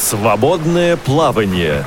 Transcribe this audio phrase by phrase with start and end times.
[0.00, 1.84] Свободное плавание.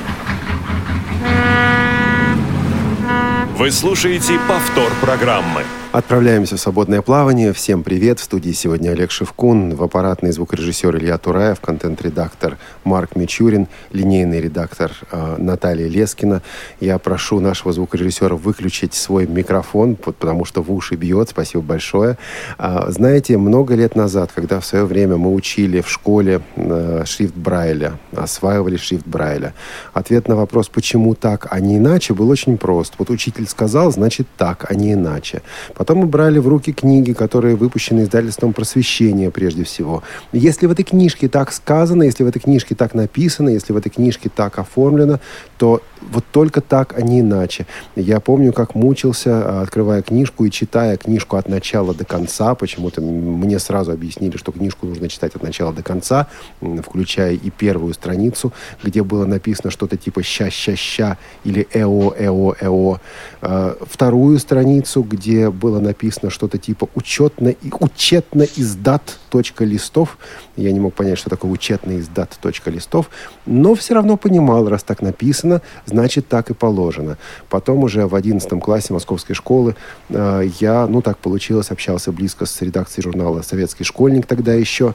[3.58, 5.64] Вы слушаете повтор программы.
[5.94, 7.52] Отправляемся в свободное плавание.
[7.52, 8.18] Всем привет.
[8.18, 14.90] В студии сегодня Олег Шевкун, в аппаратный звукорежиссер Илья Тураев, контент-редактор Марк Мичурин, линейный редактор
[15.12, 16.42] э, Наталья Лескина.
[16.80, 21.28] Я прошу нашего звукорежиссера выключить свой микрофон, потому что в уши бьет.
[21.28, 22.18] Спасибо большое.
[22.58, 27.36] Э, знаете, много лет назад, когда в свое время мы учили в школе э, шрифт
[27.36, 29.54] Брайля, осваивали шрифт Брайля,
[29.92, 32.94] ответ на вопрос, почему так, а не иначе, был очень прост.
[32.98, 35.42] Вот учитель сказал, значит так, а не иначе.
[35.84, 40.02] Потом мы брали в руки книги, которые выпущены издательством «Просвещение» прежде всего.
[40.32, 43.90] Если в этой книжке так сказано, если в этой книжке так написано, если в этой
[43.90, 45.20] книжке так оформлено,
[45.58, 47.66] то вот только так, а не иначе.
[47.96, 52.54] Я помню, как мучился, а, открывая книжку и читая книжку от начала до конца.
[52.54, 56.28] Почему-то мне сразу объяснили, что книжку нужно читать от начала до конца,
[56.60, 63.00] включая и первую страницу, где было написано что-то типа «ща-ща-ща» или «эо-эо-эо».
[63.42, 70.18] А, вторую страницу, где было написано что-то типа «учетно, учетно издат точка листов».
[70.56, 73.10] Я не мог понять, что такое учетный издат точка листов,
[73.46, 75.62] но все равно понимал, раз так написано,
[75.94, 77.16] значит, так и положено.
[77.48, 79.76] Потом уже в 11 классе московской школы
[80.08, 84.94] э, я, ну так получилось, общался близко с редакцией журнала «Советский школьник» тогда еще.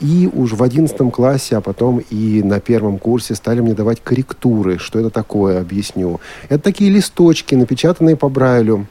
[0.00, 4.78] И уж в 11 классе, а потом и на первом курсе стали мне давать корректуры.
[4.78, 6.20] Что это такое, объясню.
[6.48, 8.86] Это такие листочки, напечатанные по Брайлю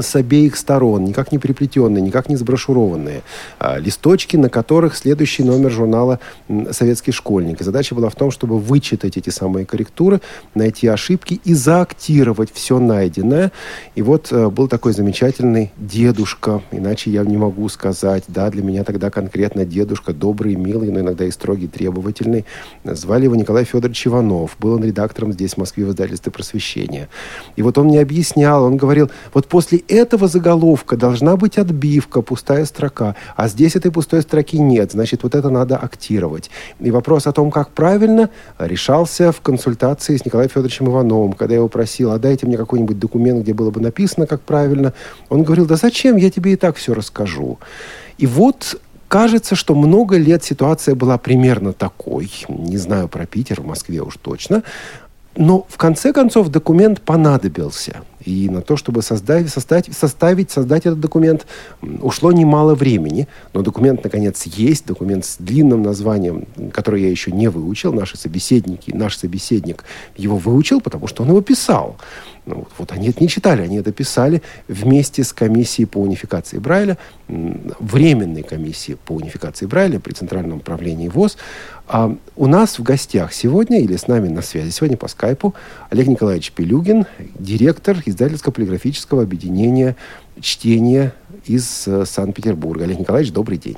[0.00, 3.22] с обеих сторон, никак не переплетенные, никак не сброшурованные.
[3.58, 6.20] А, листочки, на которых следующий номер журнала
[6.70, 7.60] «Советский школьник».
[7.60, 10.20] И задача была в том, чтобы вычитать эти самые корректуры,
[10.54, 13.52] найти ошибки и заактировать все найденное.
[13.94, 18.24] И вот э, был такой замечательный дедушка, иначе я не могу сказать.
[18.28, 22.44] Да, для меня тогда конкретно дедушка, добрый, милый, но иногда и строгий, требовательный.
[22.84, 24.56] Звали его Николай Федорович Иванов.
[24.58, 27.08] Был он редактором здесь, в Москве, в издательстве «Просвещение».
[27.56, 32.20] И вот он мне объяснял, он говорил, вот после После этого заголовка должна быть отбивка,
[32.20, 33.16] пустая строка.
[33.36, 34.92] А здесь этой пустой строки нет.
[34.92, 36.50] Значит, вот это надо актировать.
[36.78, 38.28] И вопрос о том, как правильно,
[38.58, 41.32] решался в консультации с Николаем Федоровичем Ивановым.
[41.32, 44.92] Когда я его просил, а дайте мне какой-нибудь документ, где было бы написано, как правильно.
[45.30, 47.58] Он говорил, да зачем, я тебе и так все расскажу.
[48.18, 48.78] И вот
[49.08, 52.30] кажется, что много лет ситуация была примерно такой.
[52.46, 54.64] Не знаю про Питер, в Москве уж точно.
[55.34, 58.02] Но в конце концов документ понадобился.
[58.24, 61.46] И на то, чтобы создать, составить, составить, создать этот документ,
[62.00, 63.28] ушло немало времени.
[63.52, 64.86] Но документ, наконец, есть.
[64.86, 67.92] Документ с длинным названием, который я еще не выучил.
[67.92, 69.84] Наши собеседники, наш собеседник
[70.16, 71.96] его выучил, потому что он его писал.
[72.44, 76.58] Ну, вот, вот они это не читали, они это писали вместе с комиссией по унификации
[76.58, 81.36] Брайля, временной комиссией по унификации Брайля при Центральном управлении ВОЗ.
[81.86, 85.54] А у нас в гостях сегодня, или с нами на связи сегодня по скайпу,
[85.90, 87.06] Олег Николаевич Пелюгин,
[87.38, 89.96] директор издательско-полиграфического объединения
[90.40, 91.14] чтения
[91.46, 92.84] из э, Санкт-Петербурга.
[92.84, 93.76] Олег Николаевич, добрый день.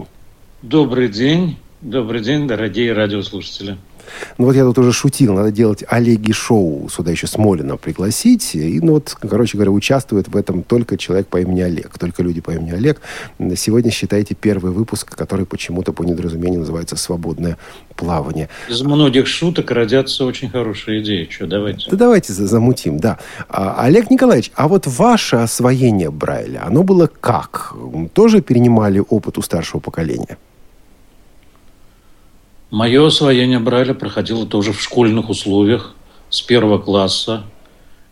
[0.62, 1.58] Добрый день.
[1.80, 3.76] Добрый день, дорогие радиослушатели.
[4.38, 8.54] Ну вот я тут уже шутил, надо делать Олеги шоу, сюда еще Смолина пригласить.
[8.54, 12.40] И, ну вот, короче говоря, участвует в этом только человек по имени Олег, только люди
[12.40, 13.00] по имени Олег.
[13.56, 17.56] Сегодня, считайте, первый выпуск, который почему-то по недоразумению называется «Свободное
[17.96, 18.48] плавание».
[18.68, 21.28] Из многих шуток родятся очень хорошие идеи.
[21.30, 21.90] Что, давайте?
[21.90, 23.18] Да давайте замутим, да.
[23.48, 27.74] А, Олег Николаевич, а вот ваше освоение Брайля, оно было как?
[28.12, 30.38] Тоже перенимали опыт у старшего поколения?
[32.74, 35.94] Мое освоение Брайля проходило тоже в школьных условиях
[36.28, 37.44] с первого класса.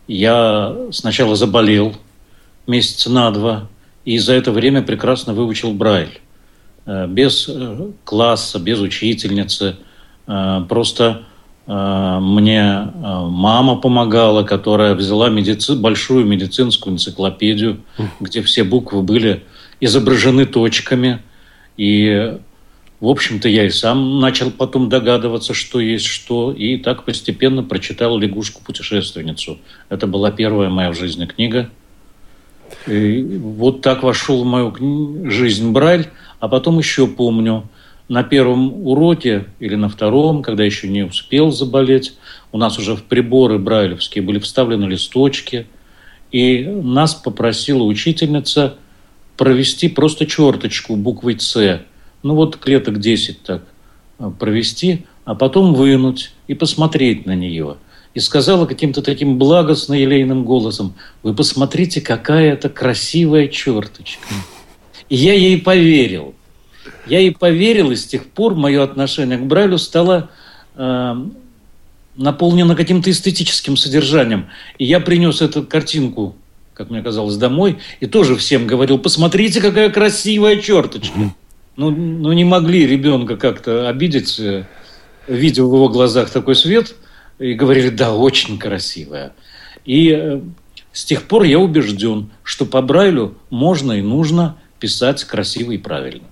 [0.07, 1.93] Я сначала заболел
[2.65, 3.67] месяца на два,
[4.05, 6.21] и за это время прекрасно выучил Брайль.
[6.85, 9.75] Э, без э, класса, без учительницы.
[10.27, 11.23] Э, просто
[11.65, 15.75] мне мама помогала, которая взяла медици...
[15.75, 17.81] большую медицинскую энциклопедию,
[18.19, 19.43] где все буквы были
[19.79, 21.21] изображены точками.
[21.77, 22.37] И
[23.03, 28.17] в общем-то, я и сам начал потом догадываться, что есть что, и так постепенно прочитал
[28.17, 29.59] «Лягушку-путешественницу».
[29.89, 31.69] Это была первая моя в жизни книга.
[32.87, 37.69] И вот так вошел в мою жизнь Брайль, а потом еще помню,
[38.07, 42.13] на первом уроке или на втором, когда еще не успел заболеть,
[42.53, 45.67] у нас уже в приборы брайлевские были вставлены листочки,
[46.31, 48.77] и нас попросила учительница
[49.35, 51.81] провести просто черточку буквой «С»
[52.23, 53.63] ну вот клеток 10 так
[54.17, 57.77] а, провести, а потом вынуть и посмотреть на нее.
[58.13, 60.93] И сказала каким-то таким благостно-елейным голосом,
[61.23, 64.27] вы посмотрите, какая это красивая черточка.
[65.09, 66.35] И я ей поверил.
[67.07, 70.29] Я ей поверил, и с тех пор мое отношение к Брайлю стало
[70.75, 71.25] э,
[72.15, 74.47] наполнена каким-то эстетическим содержанием.
[74.77, 76.35] И я принес эту картинку,
[76.73, 81.33] как мне казалось, домой, и тоже всем говорил, посмотрите, какая красивая черточка.
[81.75, 84.65] Ну, ну не могли ребенка как-то обидеть, э,
[85.27, 86.95] видя в его глазах такой свет,
[87.39, 89.33] и говорили, да, очень красивая.
[89.85, 90.41] И э,
[90.91, 96.25] с тех пор я убежден, что по Брайлю можно и нужно писать красиво и правильно.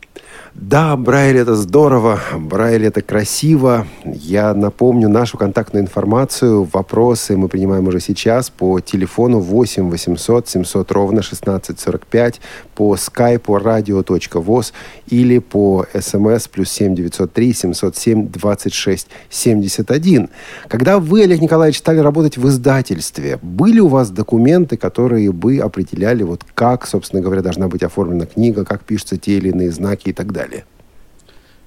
[0.53, 3.88] Да, Брайль это здорово, Брайль это красиво.
[4.03, 6.68] Я напомню нашу контактную информацию.
[6.74, 12.42] Вопросы мы принимаем уже сейчас по телефону 8 800 700 ровно 1645,
[12.75, 14.74] по скайпу radio.voz
[15.07, 20.30] или по смс плюс 7 903 707 26 71.
[20.68, 26.24] Когда вы, Олег Николаевич, стали работать в издательстве, были у вас документы, которые бы определяли,
[26.24, 30.13] вот как, собственно говоря, должна быть оформлена книга, как пишутся те или иные знаки и
[30.13, 30.40] так далее?
[30.41, 30.65] Далее?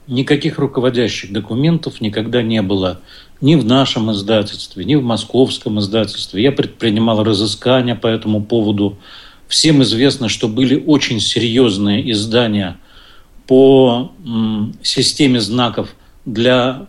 [0.06, 3.00] Никаких руководящих документов никогда не было
[3.41, 6.43] ни в нашем издательстве, ни в московском издательстве.
[6.43, 8.99] Я предпринимал разыскания по этому поводу.
[9.49, 12.79] Всем известно, что были очень серьезные издания
[13.47, 14.12] по
[14.82, 15.94] системе знаков
[16.26, 16.87] для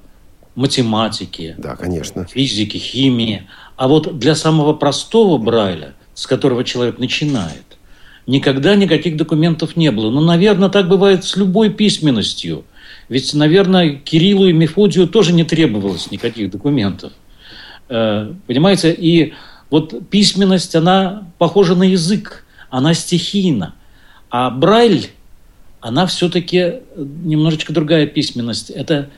[0.55, 2.25] математики, да, конечно.
[2.25, 3.47] физики, химии.
[3.75, 7.74] А вот для самого простого Брайля, с которого человек начинает,
[8.27, 10.09] никогда никаких документов не было.
[10.09, 12.63] Но, ну, наверное, так бывает с любой письменностью.
[13.07, 17.13] Ведь, наверное, Кириллу и Мефодию тоже не требовалось никаких документов.
[17.87, 18.93] Э, понимаете?
[18.93, 19.33] И
[19.69, 23.75] вот письменность, она похожа на язык, она стихийна.
[24.31, 25.09] А Брайль,
[25.81, 28.71] она все-таки немножечко другая письменность.
[28.71, 29.09] Это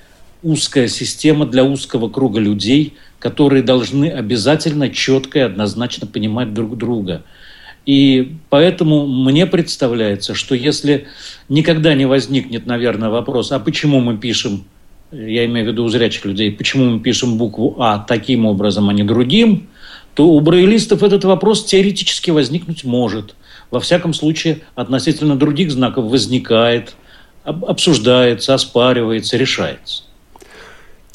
[0.44, 7.24] узкая система для узкого круга людей, которые должны обязательно четко и однозначно понимать друг друга–
[7.88, 11.08] и поэтому мне представляется, что если
[11.48, 14.66] никогда не возникнет, наверное, вопрос, а почему мы пишем,
[15.14, 18.94] я имею в виду у зрячих людей, почему мы пишем букву А таким образом, а
[18.94, 19.70] не другим,
[20.16, 23.36] то у брайлистов этот вопрос теоретически возникнуть может.
[23.72, 26.94] Во всяком случае, относительно других знаков возникает,
[27.46, 30.04] обсуждается, оспаривается, решается.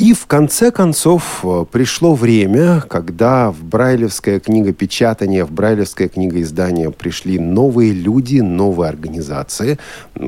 [0.02, 7.38] И в конце концов э, пришло время, когда в брайлевское книгопечатание, в брайлевское книгоиздание пришли
[7.38, 9.78] новые люди, новые организации,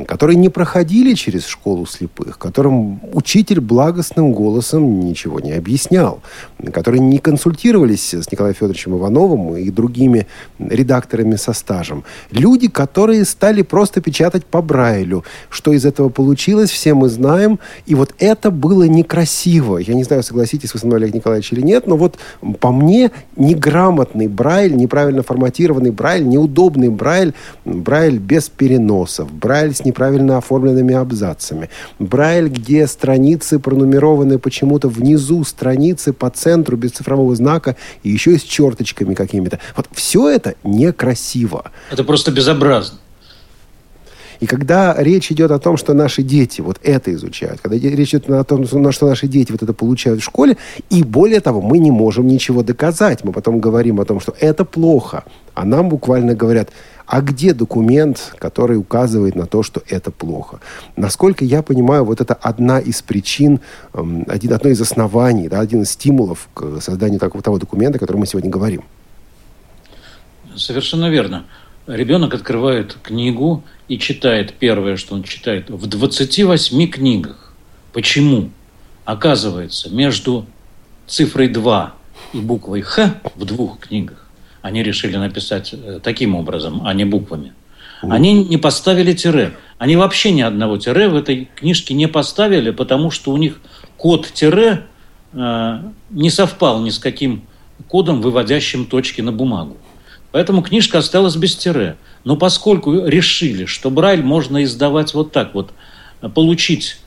[0.06, 6.23] которые не проходили через школу слепых, которым учитель благостным голосом ничего не объяснял,
[6.73, 10.29] которые не консультировались с Николаем Федоровичем Ивановым и другими
[10.61, 12.05] редакторами со стажем.
[12.31, 15.25] Люди, которые стали просто печатать по Брайлю.
[15.50, 17.59] Что из этого получилось, все мы знаем.
[17.87, 19.78] И вот это было некрасиво красиво.
[19.78, 22.19] Я не знаю, согласитесь вы со мной, Олег Николаевич, или нет, но вот
[22.61, 27.32] по мне неграмотный Брайль, неправильно форматированный Брайль, неудобный Брайль,
[27.64, 31.69] Брайль без переносов, Брайль с неправильно оформленными абзацами,
[31.99, 38.38] Брайль, где страницы пронумерованы почему-то внизу страницы по центру без цифрового знака и еще и
[38.38, 39.58] с черточками какими-то.
[39.76, 41.70] Вот все это некрасиво.
[41.90, 42.99] Это просто безобразно.
[44.41, 48.29] И когда речь идет о том, что наши дети вот это изучают, когда речь идет
[48.31, 50.57] о том, что наши дети вот это получают в школе,
[50.91, 53.25] и более того, мы не можем ничего доказать.
[53.25, 55.25] Мы потом говорим о том, что это плохо.
[55.55, 56.71] А нам буквально говорят,
[57.07, 60.61] а где документ, который указывает на то, что это плохо?
[60.97, 63.61] Насколько я понимаю, вот это одна из причин,
[63.93, 68.00] эм, один, одно из оснований, да, один из стимулов к созданию такого того документа, о
[68.00, 68.85] котором мы сегодня говорим.
[70.57, 71.45] Совершенно верно.
[71.87, 77.53] Ребенок открывает книгу и читает первое, что он читает, в 28 книгах.
[77.93, 78.50] Почему?
[79.05, 80.47] Оказывается, между
[81.07, 81.95] цифрой 2
[82.33, 84.25] и буквой Х в двух книгах
[84.64, 87.53] они решили написать э, таким образом, а не буквами.
[88.00, 89.53] Они не поставили тире.
[89.76, 93.61] Они вообще ни одного тире в этой книжке не поставили, потому что у них
[93.99, 94.87] код тире
[95.35, 97.43] э, не совпал ни с каким
[97.88, 99.76] кодом, выводящим точки на бумагу.
[100.35, 101.97] Поэтому книжка осталась без тире.
[102.25, 105.71] Но поскольку решили, что Брайль можно издавать вот так вот,
[106.35, 106.99] получить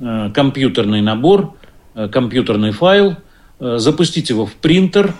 [0.00, 1.54] э, компьютерный набор,
[1.94, 3.18] э, компьютерный файл,
[3.60, 5.14] э, запустить его в принтер,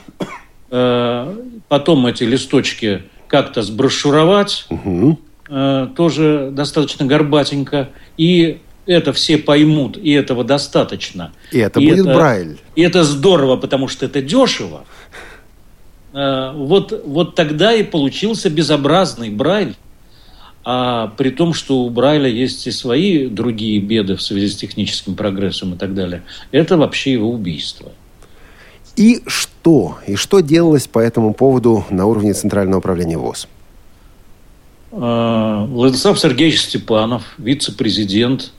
[0.73, 1.37] э,
[1.69, 5.21] потом эти листочки как-то сброшуровать, угу.
[5.49, 11.31] э, тоже достаточно горбатенько, и это все поймут, и этого достаточно.
[11.53, 12.59] И это и будет это, Брайль.
[12.75, 14.85] И это здорово, потому что это дешево.
[16.17, 19.77] Э, вот, вот тогда и получился безобразный Брайль.
[20.65, 25.15] А при том, что у Брайля есть и свои другие беды в связи с техническим
[25.15, 27.93] прогрессом и так далее, это вообще его убийство.
[28.97, 29.99] И что?
[30.07, 33.47] И что делалось по этому поводу на уровне Центрального управления ВОЗ?
[34.93, 38.53] Э, Владислав Сергеевич Степанов, вице-президент,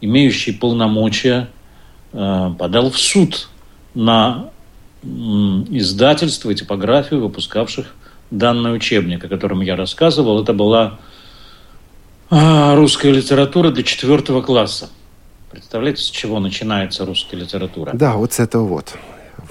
[0.00, 1.48] имеющий полномочия
[2.12, 3.48] подал в суд
[3.94, 4.51] на
[5.02, 7.94] издательство и типографию, выпускавших
[8.30, 10.42] данный учебник, о котором я рассказывал.
[10.42, 10.98] Это была
[12.30, 14.90] а, русская литература для четвертого класса.
[15.50, 17.90] Представляете, с чего начинается русская литература?
[17.92, 18.94] Да, вот с этого вот.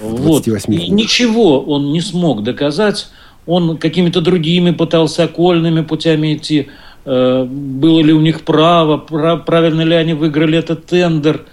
[0.00, 0.46] Вот.
[0.48, 3.08] И ничего он не смог доказать.
[3.46, 6.70] Он какими-то другими пытался окольными путями идти.
[7.04, 11.44] Э, было ли у них право, правильно ли они выиграли этот тендер.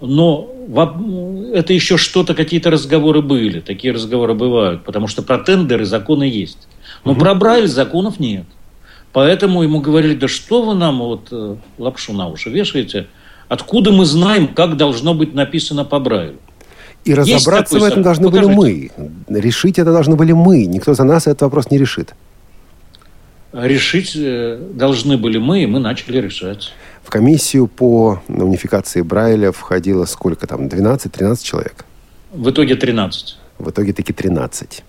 [0.00, 3.60] Но это еще что-то, какие-то разговоры были.
[3.60, 4.84] Такие разговоры бывают.
[4.84, 6.68] Потому что про тендеры законы есть.
[7.04, 7.20] Но угу.
[7.20, 8.46] про Брайль законов нет.
[9.12, 13.06] Поэтому ему говорили, да что вы нам вот э, лапшу на уши вешаете?
[13.48, 16.38] Откуда мы знаем, как должно быть написано по Брайлю?
[17.04, 18.54] И разобраться в этом должны Покажите.
[18.54, 18.90] были
[19.28, 19.40] мы.
[19.40, 20.64] Решить это должны были мы.
[20.64, 22.14] Никто за нас этот вопрос не решит.
[23.54, 26.72] Решить э, должны были мы, и мы начали решать.
[27.04, 30.66] В комиссию по унификации Брайля входило сколько там?
[30.66, 31.84] 12-13 человек?
[32.32, 33.36] В итоге 13.
[33.60, 34.82] В итоге таки 13.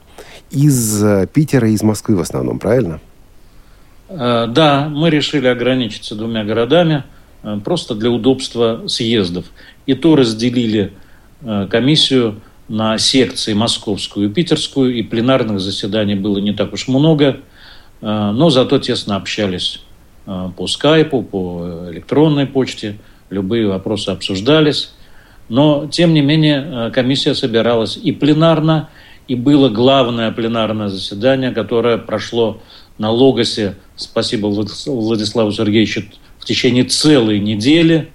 [0.50, 3.00] Из э, Питера и из Москвы в основном, правильно?
[4.10, 7.04] Э, да, мы решили ограничиться двумя городами
[7.64, 9.46] просто для удобства съездов.
[9.86, 10.94] И то разделили
[11.70, 17.42] комиссию на секции московскую и питерскую, и пленарных заседаний было не так уж много,
[18.06, 19.82] но зато тесно общались
[20.26, 23.00] по скайпу, по электронной почте,
[23.32, 24.94] любые вопросы обсуждались.
[25.50, 28.90] Но, тем не менее, комиссия собиралась и пленарно,
[29.28, 32.62] и было главное пленарное заседание, которое прошло
[33.00, 36.04] на Логосе, спасибо Владиславу Сергеевичу,
[36.38, 38.12] в течение целой недели.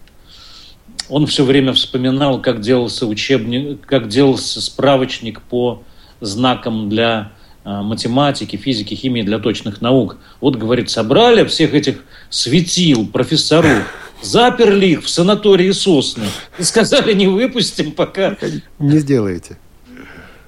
[1.08, 5.82] Он все время вспоминал, как делался учебник, как делался справочник по
[6.20, 7.32] знакам для
[7.64, 10.16] математики, физики, химии, для точных наук.
[10.40, 13.84] Вот, говорит, собрали всех этих светил, профессоров,
[14.22, 16.26] заперли их в санатории Сосны
[16.58, 18.36] и сказали, не выпустим, пока...
[18.78, 19.58] Не сделаете.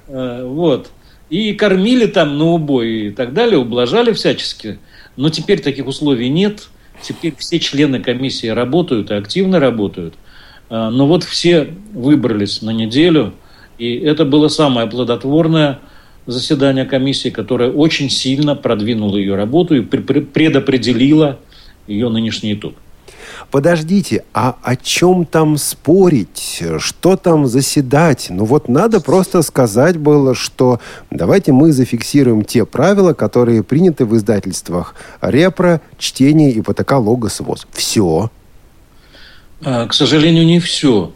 [0.09, 0.91] А, вот
[1.33, 4.79] и кормили там на убой и так далее, ублажали всячески.
[5.17, 6.69] Но теперь таких условий нет.
[7.01, 10.13] Теперь все члены комиссии работают и активно работают.
[10.69, 13.33] А, но вот все выбрались на неделю,
[13.79, 15.79] и это было самое плодотворное
[16.27, 21.39] заседание комиссии, которое очень сильно продвинуло ее работу и предопределило
[21.87, 22.75] ее нынешний итог.
[23.51, 26.63] Подождите, а о чем там спорить?
[26.79, 28.29] Что там заседать?
[28.31, 34.17] Ну вот надо просто сказать было, что давайте мы зафиксируем те правила, которые приняты в
[34.17, 37.67] издательствах Репро, Чтение, Ипотека, Логос, ВОЗ.
[37.73, 38.31] Все.
[39.65, 41.13] А, к сожалению, не все.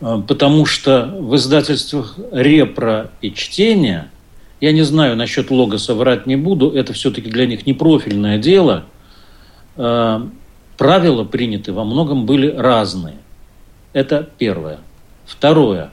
[0.00, 4.10] А, потому что в издательствах Репро и Чтение,
[4.60, 8.84] я не знаю, насчет Логоса врать не буду, это все-таки для них не профильное дело
[9.76, 10.28] а,–
[10.80, 13.18] правила приняты во многом были разные.
[13.92, 14.78] Это первое.
[15.26, 15.90] Второе.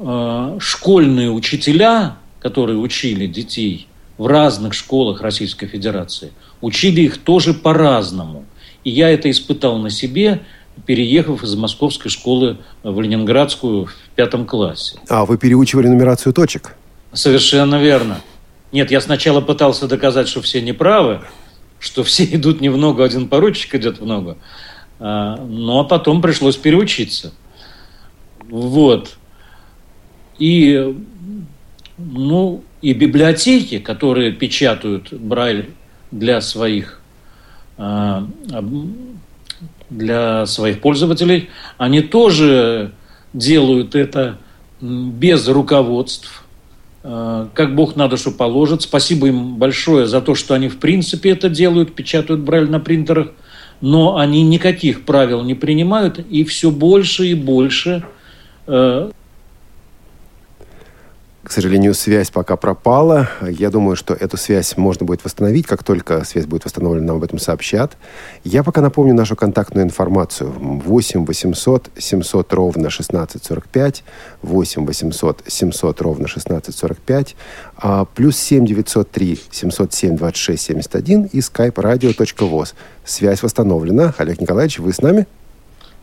[0.00, 3.86] Э, школьные учителя, которые учили детей
[4.18, 8.44] в разных школах Российской Федерации, учили их тоже по-разному.
[8.82, 10.40] И я это испытал на себе,
[10.84, 14.98] переехав из московской школы в Ленинградскую в пятом классе.
[15.08, 16.74] А, вы переучивали нумерацию точек?
[17.12, 18.20] Совершенно верно.
[18.72, 21.20] Нет, я сначала пытался доказать, что все неправы,
[21.78, 24.38] что все идут не в ногу, один поручик идет в ногу.
[24.98, 27.32] А, но потом пришлось переучиться.
[28.48, 29.18] Вот.
[30.38, 30.96] И,
[31.98, 35.70] ну, и библиотеки, которые печатают Брайль
[36.10, 37.00] для своих,
[37.76, 38.26] а,
[39.90, 42.92] для своих пользователей, они тоже
[43.34, 44.38] делают это
[44.80, 46.41] без руководств,
[47.02, 48.82] как Бог на душу положит.
[48.82, 53.32] Спасибо им большое за то, что они в принципе это делают, печатают брайль на принтерах,
[53.80, 58.04] но они никаких правил не принимают, и все больше и больше
[58.68, 59.10] э,
[61.52, 63.28] к сожалению, связь пока пропала.
[63.42, 65.66] Я думаю, что эту связь можно будет восстановить.
[65.66, 67.98] Как только связь будет восстановлена, нам об этом сообщат.
[68.42, 70.50] Я пока напомню нашу контактную информацию.
[70.50, 74.02] 8 800 700 ровно 1645.
[74.40, 77.36] 8 800 700 ровно 1645.
[77.76, 82.72] А, плюс 7 903 707 26 71 и skype radio.voz.
[83.04, 84.14] Связь восстановлена.
[84.16, 85.26] Олег Николаевич, вы с нами?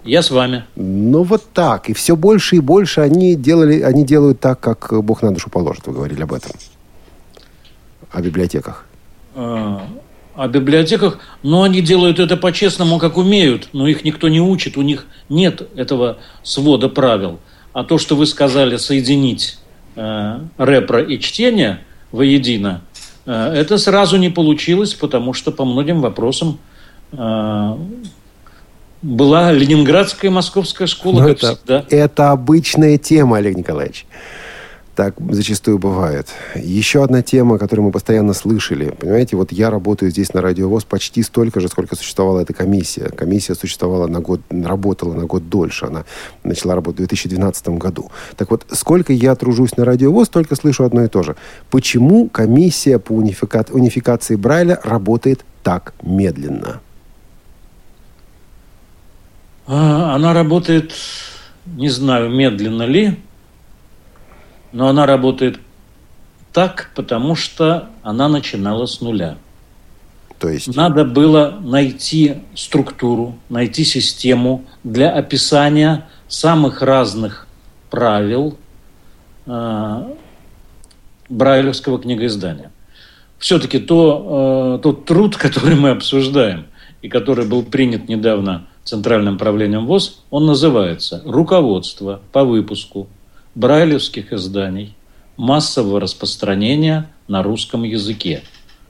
[0.04, 0.64] Я с вами.
[0.76, 1.90] Ну, вот так.
[1.90, 5.88] И все больше и больше они, делали, они делают так, как Бог на душу положит.
[5.88, 6.52] Вы говорили об этом.
[8.12, 8.86] О библиотеках.
[9.36, 9.86] А,
[10.36, 14.82] о библиотеках, но они делают это по-честному, как умеют, но их никто не учит, у
[14.82, 17.40] них нет этого свода правил.
[17.74, 19.60] А то, что вы сказали, соединить
[19.96, 22.82] э, репро и чтение воедино,
[23.26, 26.58] э, это сразу не получилось, потому что по многим вопросам
[27.12, 27.78] э,
[29.02, 31.86] была Ленинградская Московская школа, Но как это, всегда.
[31.90, 34.06] Это обычная тема, Олег Николаевич.
[35.00, 36.28] Так зачастую бывает.
[36.56, 38.90] Еще одна тема, которую мы постоянно слышали.
[38.90, 43.08] Понимаете, вот я работаю здесь на радиовоз почти столько же, сколько существовала эта комиссия.
[43.08, 45.86] Комиссия существовала на год, работала на год дольше.
[45.86, 46.04] Она
[46.44, 48.12] начала работать в 2012 году.
[48.36, 51.38] Так вот, сколько я тружусь на радиовоз, только слышу одно и то же.
[51.70, 53.66] Почему комиссия по унифика...
[53.72, 56.82] унификации Брайля работает так медленно?
[59.72, 60.96] А, она работает,
[61.68, 63.20] не знаю, медленно ли,
[64.72, 65.60] но она работает
[66.52, 69.38] так, потому что она начинала с нуля.
[70.40, 70.76] То есть...
[70.76, 77.46] Надо было найти структуру, найти систему для описания самых разных
[77.92, 78.58] правил
[79.46, 80.14] э,
[81.30, 82.72] брайлевского книгоиздания.
[83.38, 86.66] Все-таки то, э, тот труд, который мы обсуждаем
[87.04, 93.08] и который был принят недавно Центральным правлением ВОЗ, он называется «Руководство по выпуску
[93.54, 94.96] брайлевских изданий
[95.38, 98.42] массового распространения на русском языке.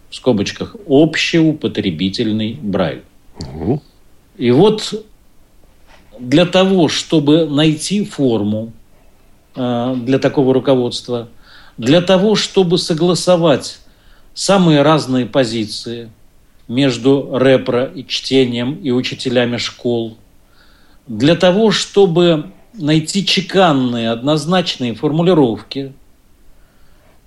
[0.10, 3.04] В скобочках общеупотребительный брайль.
[3.42, 3.82] Угу.
[4.38, 5.06] И вот
[6.18, 8.72] для того, чтобы найти форму
[9.58, 11.28] э, для такого руководства,
[11.78, 13.80] для того, чтобы согласовать
[14.34, 16.10] самые разные позиции
[16.70, 20.18] между рэпро и чтением и учителями школ,
[21.08, 25.94] для того, чтобы найти чеканные, однозначные формулировки.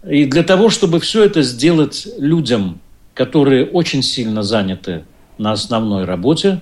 [0.08, 2.80] И для того, чтобы все это сделать людям,
[3.14, 5.04] которые очень сильно заняты
[5.38, 6.60] на основной работе,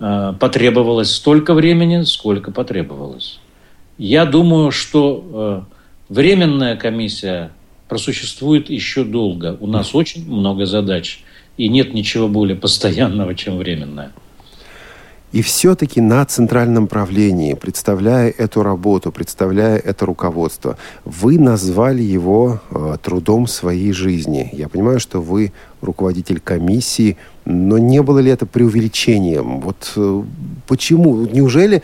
[0.00, 3.38] э, потребовалось столько времени, сколько потребовалось.
[3.98, 5.66] Я думаю, что
[6.08, 7.50] э, временная комиссия
[7.88, 9.56] просуществует еще долго.
[9.60, 11.22] У нас очень много задач,
[11.56, 14.12] и нет ничего более постоянного, чем временная.
[15.32, 22.96] И все-таки на центральном правлении, представляя эту работу, представляя это руководство, вы назвали его э,
[23.02, 24.48] трудом своей жизни.
[24.52, 29.60] Я понимаю, что вы руководитель комиссии, но не было ли это преувеличением?
[29.60, 30.22] Вот э,
[30.68, 31.26] почему?
[31.26, 31.82] Неужели,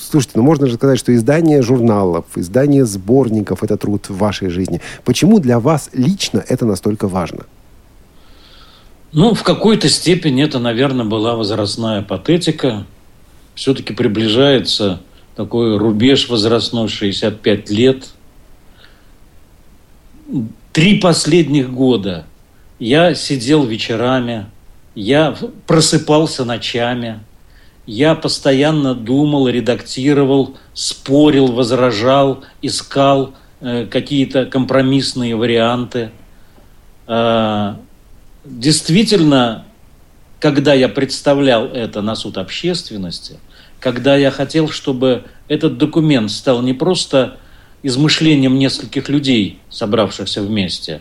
[0.00, 4.80] слушайте, ну можно же сказать, что издание журналов, издание сборников– это труд вашей жизни.
[5.04, 7.44] Почему для вас лично это настолько важно?
[9.12, 12.86] Ну, в какой-то степени это, наверное, была возрастная патетика.
[13.54, 15.02] Все-таки приближается
[15.36, 18.08] такой рубеж возрастной 65 лет.
[20.72, 22.24] Три последних года
[22.78, 24.46] я сидел вечерами,
[24.94, 27.20] я просыпался ночами,
[27.84, 36.12] я постоянно думал, редактировал, спорил, возражал, искал э, какие-то компромиссные варианты.
[37.06, 37.74] Э,
[38.44, 39.64] действительно,
[40.40, 43.38] когда я представлял это на суд общественности,
[43.80, 47.38] когда я хотел, чтобы этот документ стал не просто
[47.82, 51.00] измышлением нескольких людей, собравшихся вместе,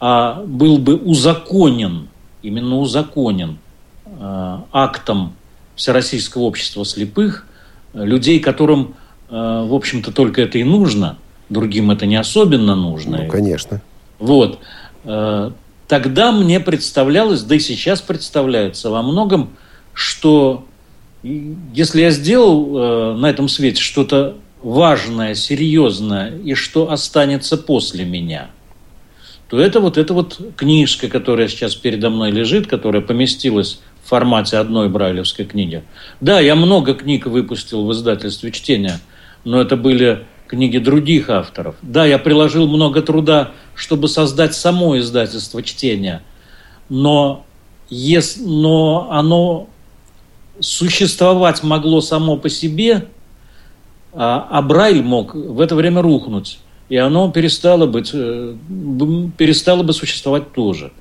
[0.00, 2.08] а был бы узаконен,
[2.42, 3.58] именно узаконен
[4.06, 5.34] э, актом
[5.76, 7.46] Всероссийского общества слепых,
[7.92, 8.94] людей, которым,
[9.30, 11.16] э, в общем-то, только это и нужно,
[11.48, 13.18] другим это не особенно нужно.
[13.24, 13.80] Ну, конечно.
[14.18, 14.58] Вот.
[15.04, 15.50] Э,
[15.88, 19.50] тогда мне представлялось, да и сейчас представляется во многом,
[19.92, 20.66] что
[21.22, 28.50] если я сделал э, на этом свете что-то важное, серьезное, и что останется после меня,
[29.48, 34.56] то это вот эта вот книжка, которая сейчас передо мной лежит, которая поместилась в формате
[34.56, 35.82] одной брайлевской книги.
[36.20, 39.00] Да, я много книг выпустил в издательстве чтения,
[39.44, 41.76] но это были книги других авторов.
[41.82, 46.22] Да, я приложил много труда, чтобы создать само издательство чтения,
[46.88, 47.44] но,
[47.88, 49.68] ес, но оно
[50.60, 53.06] существовать могло само по себе,
[54.12, 58.56] а, а Брайль мог в это время рухнуть, и оно перестало, быть, э,
[59.36, 60.92] перестало бы существовать тоже.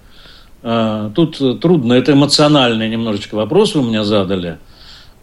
[0.63, 4.57] А, тут трудно, это эмоциональный немножечко вопрос вы меня задали,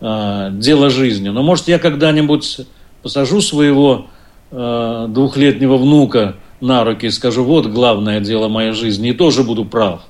[0.01, 1.29] а, дело жизни.
[1.29, 2.61] Но может я когда-нибудь
[3.03, 4.07] посажу своего
[4.53, 9.65] э, двухлетнего внука на руки и скажу, вот главное дело моей жизни, и тоже буду
[9.65, 10.03] прав.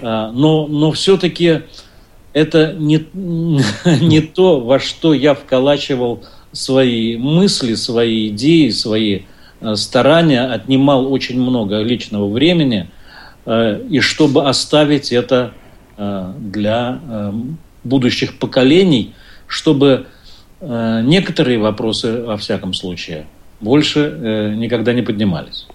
[0.00, 1.62] Э, но, но все-таки
[2.32, 3.06] это не,
[4.00, 9.22] не то, во что я вколачивал свои мысли, свои идеи, свои
[9.60, 12.90] э, старания, отнимал очень много личного времени,
[13.46, 15.54] и чтобы оставить это
[15.96, 17.32] для
[17.82, 19.14] будущих поколений,
[19.46, 20.06] чтобы
[20.60, 23.26] некоторые вопросы, во всяком случае,
[23.60, 25.66] больше э, никогда не поднимались.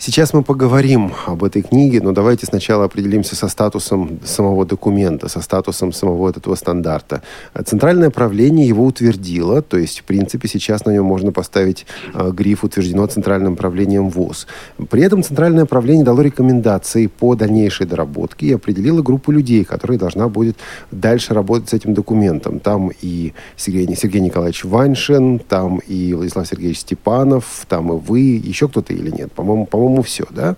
[0.00, 5.40] Сейчас мы поговорим об этой книге, но давайте сначала определимся со статусом самого документа, со
[5.40, 7.22] статусом самого этого стандарта.
[7.64, 11.84] Центральное правление его утвердило, то есть, в принципе, сейчас на нем можно поставить
[12.14, 14.46] э, гриф «Утверждено Центральным правлением ВОЗ».
[14.88, 20.28] При этом Центральное правление дало рекомендации по дальнейшей доработке и определило группу людей, которая должна
[20.28, 20.58] будет
[20.92, 22.60] дальше работать с этим документом.
[22.60, 28.68] Там и Сергей, Сергей Николаевич Ваншин, там и Владислав Сергеевич Степанов, там и вы, еще
[28.68, 29.32] кто-то или нет?
[29.32, 30.56] По-моему, по по-моему, все, да?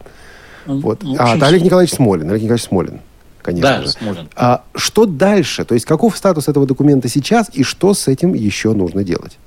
[0.66, 1.02] Вот.
[1.02, 2.28] Ну, а, это Олег Николаевич Смолин.
[2.28, 3.00] Олег Николаевич Смолин,
[3.42, 3.88] конечно да, же.
[3.88, 4.28] Смолин.
[4.36, 5.64] А что дальше?
[5.64, 9.38] То есть каков статус этого документа сейчас и что с этим еще нужно делать?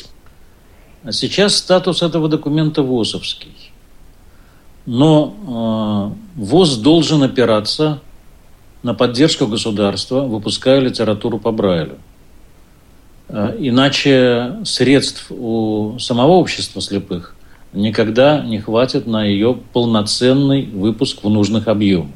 [1.03, 3.71] А сейчас статус этого документа ВОЗовский.
[4.85, 8.01] Но э, ВОЗ должен опираться
[8.83, 11.97] на поддержку государства, выпуская литературу по Брайлю.
[13.27, 17.35] Э, иначе средств у самого общества слепых
[17.73, 22.11] никогда не хватит на ее полноценный выпуск в нужных объемах.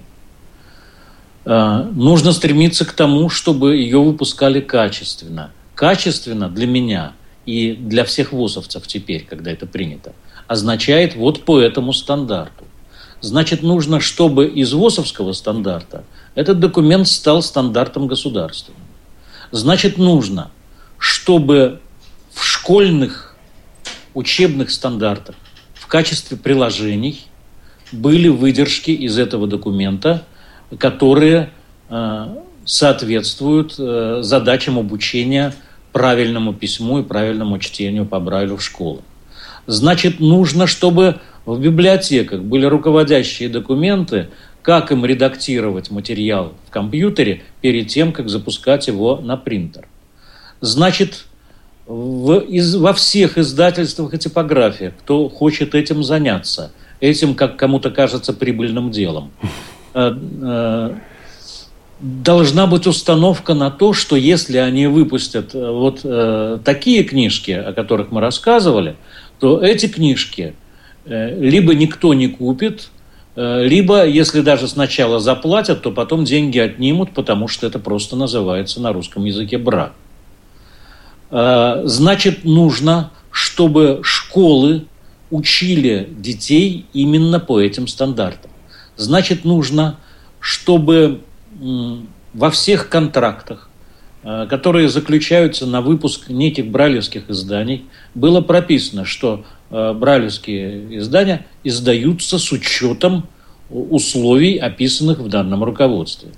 [1.45, 5.51] А, нужно стремиться к тому, чтобы ее выпускали качественно.
[5.75, 7.13] Качественно для меня
[7.45, 10.13] и для всех вузовцев теперь, когда это принято,
[10.47, 12.65] означает вот по этому стандарту.
[13.21, 16.03] Значит, нужно, чтобы из ВОСовского стандарта
[16.35, 18.81] этот документ стал стандартом государственным.
[19.51, 20.51] Значит, нужно,
[20.97, 21.79] чтобы
[22.33, 23.35] в школьных
[24.13, 25.35] учебных стандартах
[25.87, 27.21] в качестве приложений
[27.93, 30.25] были выдержки из этого документа,
[30.77, 31.51] которые
[31.89, 32.27] э,
[32.65, 35.53] соответствуют э, задачам обучения
[35.93, 38.99] правильному письму и правильному чтению по Брайлю в школах.
[39.65, 44.27] Значит, нужно, чтобы в библиотеках были руководящие документы,
[44.61, 49.87] как им редактировать материал в компьютере перед тем, как запускать его на принтер.
[50.59, 51.27] Значит,
[51.87, 58.33] в, из, во всех издательствах и типографиях, кто хочет этим заняться, этим, как кому-то кажется,
[58.33, 59.31] прибыльным делом,
[59.93, 60.95] э, э,
[62.01, 66.01] должна быть установка на то, что если они выпустят э, вот
[66.63, 68.97] такие книжки, о которых мы рассказывали,
[69.39, 70.55] то эти книжки
[71.05, 72.89] либо никто не купит,
[73.37, 78.91] либо, если даже сначала заплатят, то потом деньги отнимут, потому что это просто называется на
[78.91, 79.93] русском языке брак.
[81.29, 84.85] Э, значит, нужно, чтобы школы
[85.29, 88.51] учили детей именно по этим стандартам.
[88.95, 89.99] Значит, нужно,
[90.39, 91.21] чтобы
[92.33, 93.69] во всех контрактах,
[94.23, 97.85] э, которые заключаются на выпуск неких бралевских изданий,
[98.15, 103.27] было прописано, что э, бралевские издания издаются с учетом
[103.69, 106.29] условий, описанных в данном руководстве.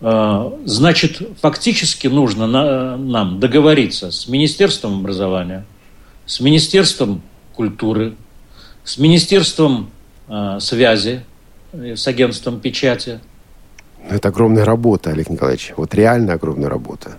[0.00, 5.64] А, значит, фактически нужно нам договориться с Министерством образования,
[6.26, 7.22] с Министерством
[7.54, 8.14] культуры,
[8.84, 9.90] с Министерством
[10.28, 11.22] а, связи,
[11.72, 13.20] э, с агентством печати.
[14.08, 15.72] Это огромная работа, Олег Николаевич.
[15.76, 17.16] Вот реально огромная работа.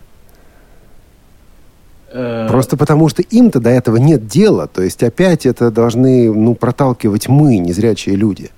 [2.11, 4.67] Э, Просто потому, что им-то до этого нет дела.
[4.67, 8.51] То есть опять это должны ну, проталкивать мы, незрячие люди.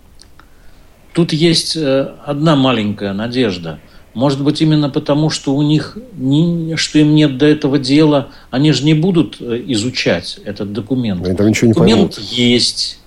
[1.14, 3.80] Тут есть э, одна маленькая надежда–
[4.14, 8.72] может быть, именно потому, что у них, не, что им нет до этого дела, они
[8.72, 11.26] же не будут э, изучать этот документ.
[11.26, 12.32] Они там ничего не документ поймут.
[12.32, 13.00] есть.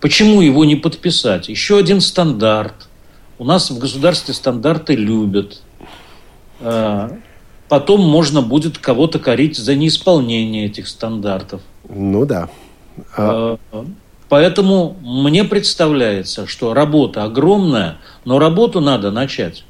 [0.00, 1.48] Почему его не подписать?
[1.48, 2.74] Еще один стандарт.
[3.38, 5.62] У нас в государстве стандарты любят.
[6.60, 7.10] Э,
[7.68, 11.60] потом можно будет кого-то корить за неисполнение этих стандартов.
[11.88, 12.48] Ну да.
[13.16, 13.58] А...
[13.70, 13.84] Э,
[14.28, 19.64] поэтому мне представляется, что работа огромная, но работу надо начать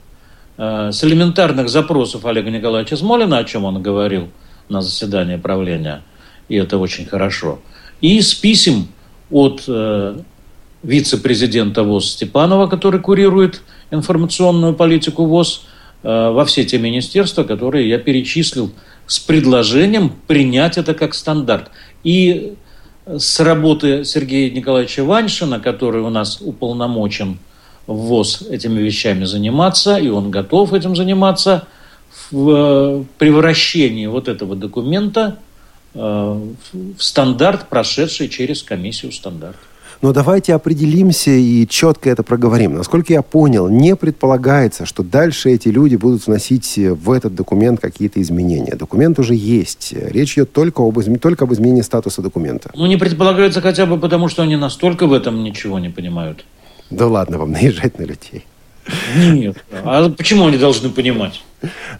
[0.57, 4.29] с элементарных запросов Олега Николаевича Смолина, о чем он говорил
[4.69, 6.03] на заседании правления,
[6.49, 7.61] и это очень хорошо,
[8.01, 8.89] и с писем
[9.31, 10.19] от э,
[10.83, 15.65] вице-президента ВОЗ Степанова, который курирует информационную политику ВОЗ,
[16.03, 18.73] э, во все те министерства, которые я перечислил,
[19.07, 21.71] с предложением принять это как стандарт.
[22.05, 22.55] И
[23.07, 27.39] с работы Сергея Николаевича Ваншина, который у нас уполномочен–
[27.87, 31.67] ВОЗ этими вещами заниматься, и он готов этим заниматься
[32.31, 35.39] в э, превращении вот этого документа
[35.95, 39.57] э, в стандарт, прошедший через комиссию стандарт.
[40.03, 42.75] Но давайте определимся и четко это проговорим.
[42.75, 48.21] Насколько я понял, не предполагается, что дальше эти люди будут вносить в этот документ какие-то
[48.21, 48.75] изменения.
[48.75, 49.93] Документ уже есть.
[49.93, 51.15] Речь идет только об, изм...
[51.21, 52.73] только об изменении статуса документа.
[52.75, 56.45] Ну, не предполагается хотя бы потому, что они настолько в этом ничего не понимают.
[56.93, 58.45] Да ладно вам наезжать на людей.
[59.17, 59.57] Нет.
[59.85, 61.43] А почему они должны понимать?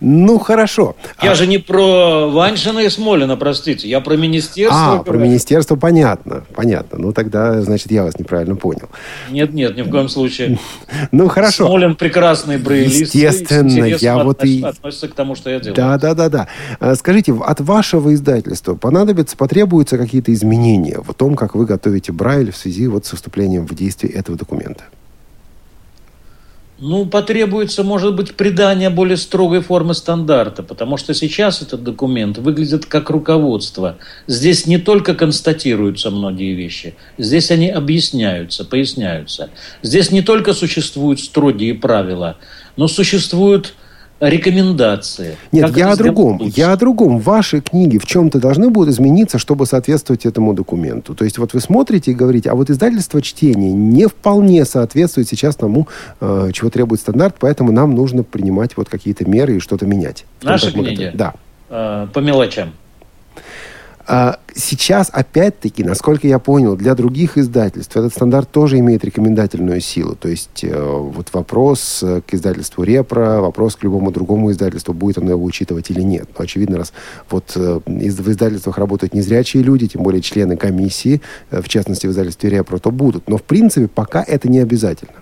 [0.01, 0.97] Ну, хорошо.
[1.23, 1.35] Я а...
[1.35, 3.89] же не про Ваншина и Смолина, простите.
[3.89, 4.95] Я про министерство.
[4.95, 6.45] А, про министерство понятно.
[6.55, 6.99] Понятно.
[6.99, 8.89] Ну, тогда, значит, я вас неправильно понял.
[9.31, 10.59] Нет, нет, ни в коем случае.
[11.11, 11.67] Ну, хорошо.
[11.67, 13.15] Смолин прекрасный брейлист.
[13.15, 14.63] Естественно, я вот и...
[14.63, 15.75] Относится к тому, что я делаю.
[15.75, 16.49] Да, да, да, да.
[16.81, 22.53] А, скажите, от вашего издательства понадобится, потребуются какие-то изменения в том, как вы готовите Брайль
[22.53, 24.85] в связи вот с вступлением в действие этого документа?
[26.85, 32.87] Ну, потребуется, может быть, придание более строгой формы стандарта, потому что сейчас этот документ выглядит
[32.87, 33.99] как руководство.
[34.27, 39.51] Здесь не только констатируются многие вещи, здесь они объясняются, поясняются.
[39.83, 42.37] Здесь не только существуют строгие правила,
[42.77, 43.75] но существуют
[44.29, 45.37] рекомендации.
[45.51, 46.41] Нет, я о другом.
[46.41, 46.55] Лучше.
[46.57, 47.19] Я о другом.
[47.19, 51.15] Ваши книги в чем-то должны будут измениться, чтобы соответствовать этому документу.
[51.15, 55.57] То есть вот вы смотрите и говорите, а вот издательство чтения не вполне соответствует сейчас
[55.57, 55.89] тому,
[56.21, 60.25] э, чего требует стандарт, поэтому нам нужно принимать вот какие-то меры и что-то менять.
[60.43, 61.11] Наши книги?
[61.15, 61.35] Да.
[61.69, 62.73] Э, по мелочам.
[64.05, 70.17] А сейчас, опять-таки, насколько я понял, для других издательств этот стандарт тоже имеет рекомендательную силу.
[70.17, 75.19] То есть э, вот вопрос э, к издательству Репро, вопрос к любому другому издательству, будет
[75.19, 76.29] оно его учитывать или нет.
[76.37, 76.93] Но, очевидно, раз
[77.31, 82.51] вот э, в издательствах работают незрячие люди, тем более члены комиссии, в частности, в издательстве
[82.51, 83.29] Репро, то будут.
[83.29, 85.15] Но, в принципе, пока это не обязательно.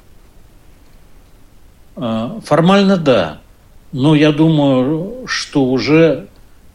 [1.96, 3.40] А, формально да.
[3.92, 6.28] Но я думаю, что уже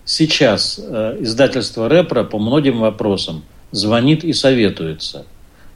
[0.06, 5.26] сейчас э, издательство «Репро» по многим вопросам звонит и советуется.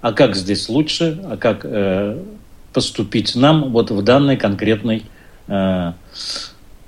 [0.02, 2.18] А как здесь лучше, а как э,
[2.72, 5.04] поступить нам вот в данной конкретной
[5.48, 5.94] э,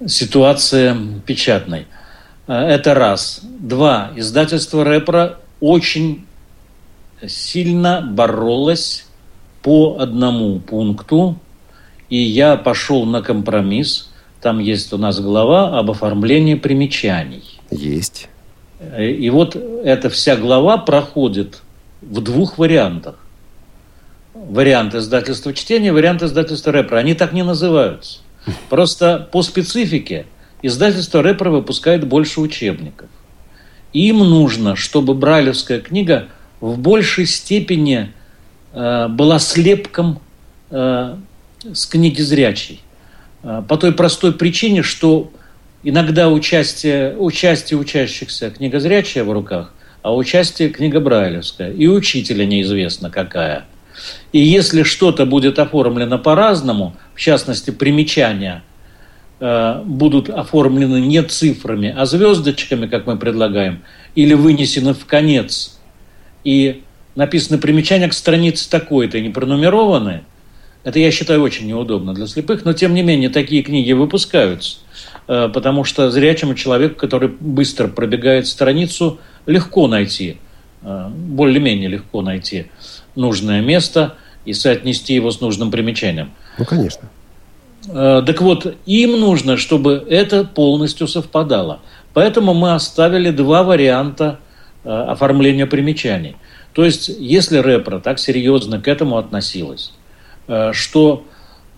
[0.06, 1.88] ситуации печатной.
[2.48, 3.42] Это раз.
[3.44, 4.12] Два.
[4.16, 6.26] Издательство «Репро» очень
[7.26, 9.06] сильно боролось
[9.62, 11.38] по одному пункту,
[12.10, 14.08] и я пошел на компромисс–
[14.42, 17.44] там есть у нас глава об оформлении примечаний.
[17.70, 18.28] Есть.
[19.00, 21.62] И вот эта вся глава проходит
[22.02, 23.16] в двух вариантах.
[24.34, 26.98] Вариант издательства чтения, вариант издательства рэпера.
[26.98, 28.20] Они так не называются.
[28.70, 30.26] Просто по специфике
[30.64, 33.10] издательство рэпера выпускает больше учебников.
[33.94, 36.28] Им нужно, чтобы брайлевская книга
[36.60, 38.12] в большей степени
[38.74, 40.20] э, была слепком
[40.72, 41.18] э,
[41.74, 42.82] с книги зрячей.
[43.44, 45.32] А, по той простой причине, что
[45.84, 51.72] иногда участие, участие учащихся книга зрячая в руках, а участие книга брайлевская.
[51.72, 53.66] И учителя неизвестно какая.
[54.32, 58.64] И если что-то будет оформлено по-разному, в частности, примечания
[59.40, 63.84] э, будут оформлены не цифрами, а звездочками, как мы предлагаем,
[64.16, 65.80] или вынесены в конец,
[66.44, 66.84] и
[67.16, 70.24] написано примечание к странице такой-то, не пронумерованы,
[70.84, 74.78] это, я считаю, очень неудобно для слепых, но, тем не менее, такие книги выпускаются,
[75.28, 80.38] э, потому что зрячему человеку, который быстро пробегает страницу, легко найти,
[80.82, 82.68] э, более-менее легко найти
[83.16, 86.32] нужное место и соотнести его с нужным примечанием.
[86.58, 87.10] Ну, конечно.
[87.88, 91.82] Э, так вот, им нужно, чтобы это полностью совпадало.
[92.14, 94.40] Поэтому мы оставили два варианта
[94.84, 96.36] оформления примечаний.
[96.74, 99.94] То есть, если Репро так серьезно к этому относилась,
[100.74, 101.26] что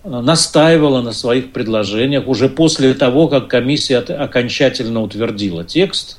[0.02, 6.18] э, настаивала на своих предложениях уже после того, как комиссия окончательно утвердила текст.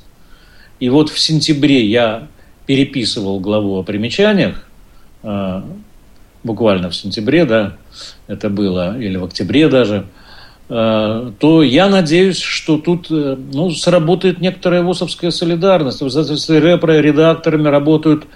[0.80, 2.28] И вот в сентябре я
[2.66, 4.66] переписывал главу о примечаниях,
[5.22, 5.62] э,
[6.42, 7.76] буквально в сентябре, да,
[8.26, 10.06] это было, или в октябре даже,
[10.68, 16.00] то я надеюсь, что тут ну, сработает некоторая ВОСовская солидарность.
[16.00, 16.10] В
[17.00, 18.26] редакторами работают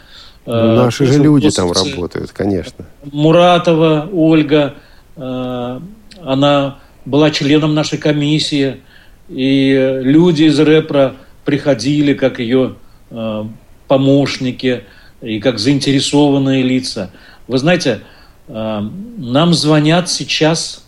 [0.47, 2.85] ну, наши же люди там работают, конечно.
[3.13, 4.75] Муратова Ольга,
[5.17, 5.81] э,
[6.23, 8.81] она была членом нашей комиссии,
[9.29, 12.75] и люди из рэпра приходили как ее
[13.11, 13.45] э,
[13.87, 14.85] помощники
[15.21, 17.11] и как заинтересованные лица.
[17.47, 18.01] Вы знаете,
[18.49, 18.81] э,
[19.19, 20.85] нам звонят сейчас,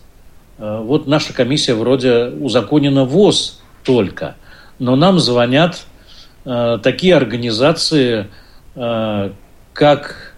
[0.57, 4.35] вот наша комиссия вроде узаконена ВОЗ только,
[4.77, 5.85] но нам звонят
[6.45, 8.27] такие организации,
[9.73, 10.35] как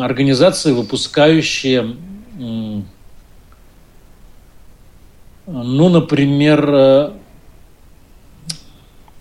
[0.00, 1.96] организации, выпускающие,
[5.46, 7.10] ну, например, э,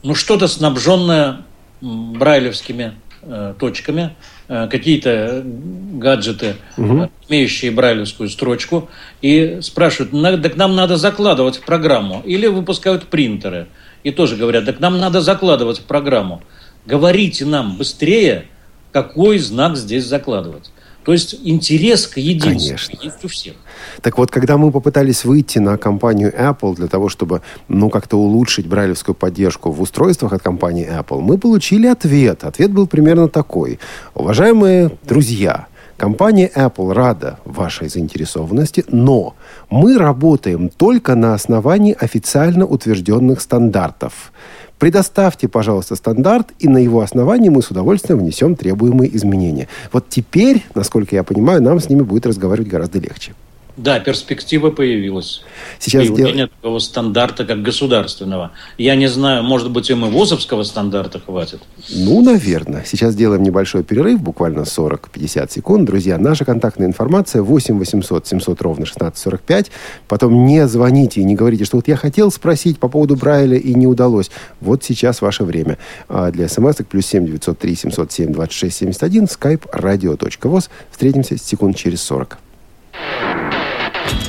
[0.04, 1.42] ну, что-то снабженное
[1.82, 4.16] брайлевскими э, точками,
[4.48, 7.10] э, какие-то гаджеты, угу.
[7.28, 8.90] имеющие брайлевскую строчку,
[9.22, 12.22] и спрашивают, так нам надо закладывать в программу.
[12.24, 13.68] Или выпускают принтеры,
[14.04, 16.42] и тоже говорят, так нам надо закладывать в программу.
[16.86, 18.46] Говорите нам быстрее,
[18.92, 20.72] какой знак здесь закладывать.
[21.04, 23.56] То есть интерес к единству есть у всех.
[24.04, 28.68] Так вот, когда мы попытались выйти на компанию Apple для того, чтобы, ну, как-то улучшить
[28.68, 32.44] брайлевскую поддержку в устройствах от компании Apple, мы получили ответ.
[32.44, 33.80] Ответ был примерно такой.
[34.14, 35.68] Уважаемые друзья,
[36.02, 39.36] Компания Apple рада вашей заинтересованности, но
[39.70, 44.34] мы работаем только на основании официально утвержденных стандартов.
[44.82, 49.68] Предоставьте, пожалуйста, стандарт, и на его основании мы с удовольствием внесем требуемые изменения.
[49.94, 53.34] Вот теперь, насколько я понимаю, нам с ними будет разговаривать гораздо легче.
[53.78, 55.44] Да, перспектива появилась.
[55.80, 56.50] Сейчас Появление дел...
[56.50, 58.52] такого стандарта, как государственного.
[58.78, 61.62] Я не знаю, может быть, им и ВОЗовского стандарта хватит?
[61.90, 62.84] Ну, наверное.
[62.86, 65.86] Сейчас делаем небольшой перерыв, буквально 40-50 секунд.
[65.86, 69.72] Друзья, наша контактная информация 8 800 700 ровно 1645.
[70.08, 73.74] Потом не звоните и не говорите, что вот я хотел спросить по поводу Брайля и
[73.74, 74.32] не удалось.
[74.60, 75.78] Вот сейчас ваше время.
[76.10, 80.70] А для смс плюс 7 903 707 26 71 skype radio.voz.
[80.92, 82.38] Встретимся секунд через 40.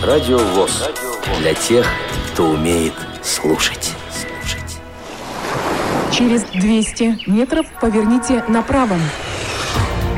[0.03, 0.91] Радио ВОЗ.
[1.41, 1.87] Для тех,
[2.33, 3.93] кто умеет слушать.
[6.13, 8.97] Через 200 метров поверните направо.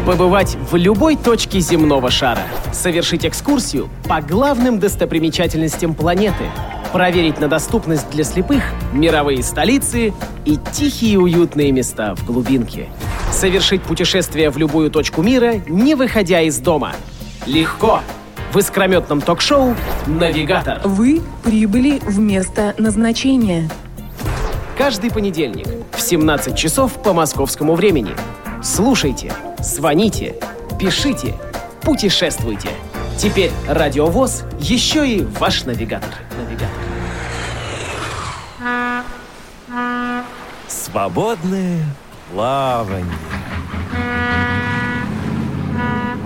[0.07, 2.43] Побывать в любой точке земного шара.
[2.73, 6.45] Совершить экскурсию по главным достопримечательностям планеты.
[6.93, 8.63] Проверить на доступность для слепых
[8.93, 10.13] мировые столицы
[10.45, 12.89] и тихие уютные места в глубинке.
[13.33, 16.93] Совершить путешествие в любую точку мира, не выходя из дома.
[17.47, 18.01] Легко!
[18.55, 19.75] В искрометном ток-шоу
[20.07, 20.81] «Навигатор».
[20.85, 23.69] Вы прибыли в место назначения.
[24.79, 28.13] Каждый понедельник в 17 часов по московскому времени.
[28.63, 30.37] Слушайте, звоните,
[30.79, 31.35] пишите,
[31.83, 32.69] путешествуйте.
[33.19, 36.15] Теперь Радиовоз еще и ваш навигатор.
[36.39, 36.71] Навигатор.
[40.69, 41.83] Свободное
[42.33, 43.34] плавание.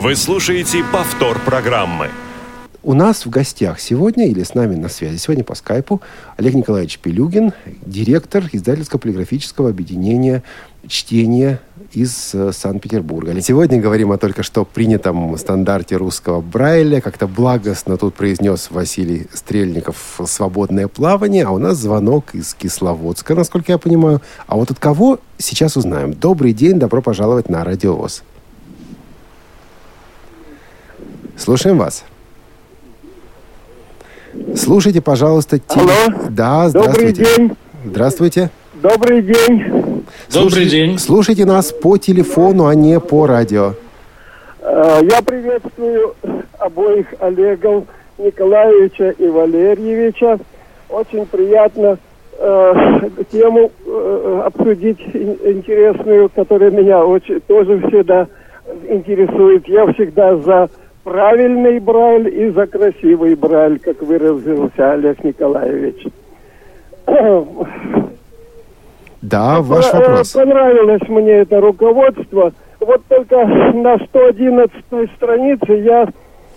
[0.01, 2.07] Вы слушаете повтор программы.
[2.85, 6.01] У нас в гостях сегодня, или с нами на связи сегодня по скайпу,
[6.37, 7.53] Олег Николаевич Пелюгин,
[7.85, 10.45] директор издательско-полиграфического объединения
[10.87, 11.59] чтения
[11.93, 13.39] из э, Санкт-Петербурга.
[13.41, 17.01] Сегодня говорим о только что принятом стандарте русского Брайля.
[17.01, 23.73] Как-то благостно тут произнес Василий Стрельников «свободное плавание», а у нас звонок из Кисловодска, насколько
[23.73, 24.23] я понимаю.
[24.47, 26.13] А вот от кого сейчас узнаем.
[26.15, 28.23] Добрый день, добро пожаловать на Радиовоз.
[31.39, 32.05] Слушаем вас.
[34.57, 35.81] Слушайте, пожалуйста, те...
[35.81, 36.29] Алло.
[36.31, 37.25] Да, здравствуйте.
[37.25, 37.57] Добрый день.
[37.85, 38.51] Здравствуйте.
[38.75, 40.05] Добрый день.
[40.33, 40.99] Добрый день.
[40.99, 43.75] Слушайте нас по телефону, а не по радио.
[44.61, 46.15] Э, я приветствую
[46.59, 47.85] обоих Олегов
[48.19, 50.39] Николаевича и Валерьевича.
[50.89, 51.99] Очень приятно
[52.39, 58.27] э, тему э, обсудить интересную, которая меня очень тоже всегда
[58.89, 59.69] интересует.
[59.69, 60.69] Я всегда за
[61.05, 66.07] правильный брайль и за красивый брайль, как выразился Олег Николаевич.
[69.23, 70.33] Да, ваш э, вопрос.
[70.33, 72.53] Понравилось мне это руководство.
[72.81, 74.73] Вот только на 111
[75.17, 76.09] странице я,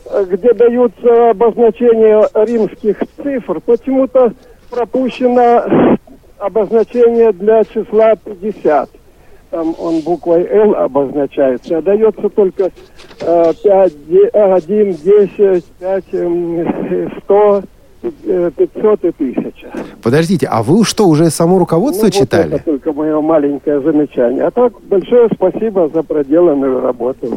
[0.05, 4.33] э, где даются обозначения римских цифр, почему-то
[4.69, 5.97] пропущено
[6.37, 8.89] обозначение для числа 50
[9.51, 12.71] там он буквой Л обозначается, а дается только
[13.19, 13.93] э, 5,
[14.33, 16.03] 1, 10, 5,
[17.23, 17.63] 100,
[18.01, 19.71] 500 и 1000.
[20.01, 22.51] Подождите, а вы что, уже само руководство ну, читали?
[22.51, 24.45] Вот это только мое маленькое замечание.
[24.45, 27.27] А так, большое спасибо за проделанную работу.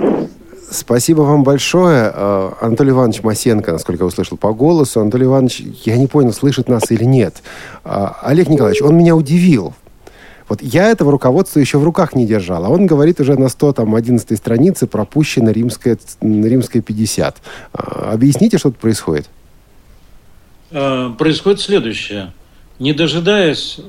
[0.71, 2.13] Спасибо вам большое.
[2.15, 5.01] Э, Анатолий Иванович Масенко, насколько я услышал по голосу.
[5.01, 7.43] Анатолий Иванович, я не понял, слышит нас или нет.
[7.85, 9.75] Э, Олег Николаевич, он меня удивил.
[10.49, 14.37] Вот я этого руководства еще в руках не держал, а он говорит уже на 111
[14.37, 17.43] странице пропущено римское, римское 50.
[17.73, 19.31] А, объясните, что тут происходит?
[20.71, 22.33] Э, происходит следующее.
[22.79, 23.81] Не дожидаясь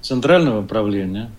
[0.00, 1.30] центрального правления,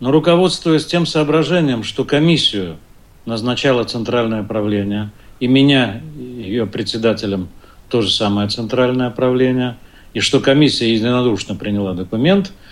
[0.00, 2.78] но руководствуясь тем соображением, что комиссию
[3.26, 7.48] назначало центральное правление, и меня, ее председателем,
[7.88, 9.76] то же самое центральное правление,
[10.14, 12.50] и что комиссия единодушно приняла документ–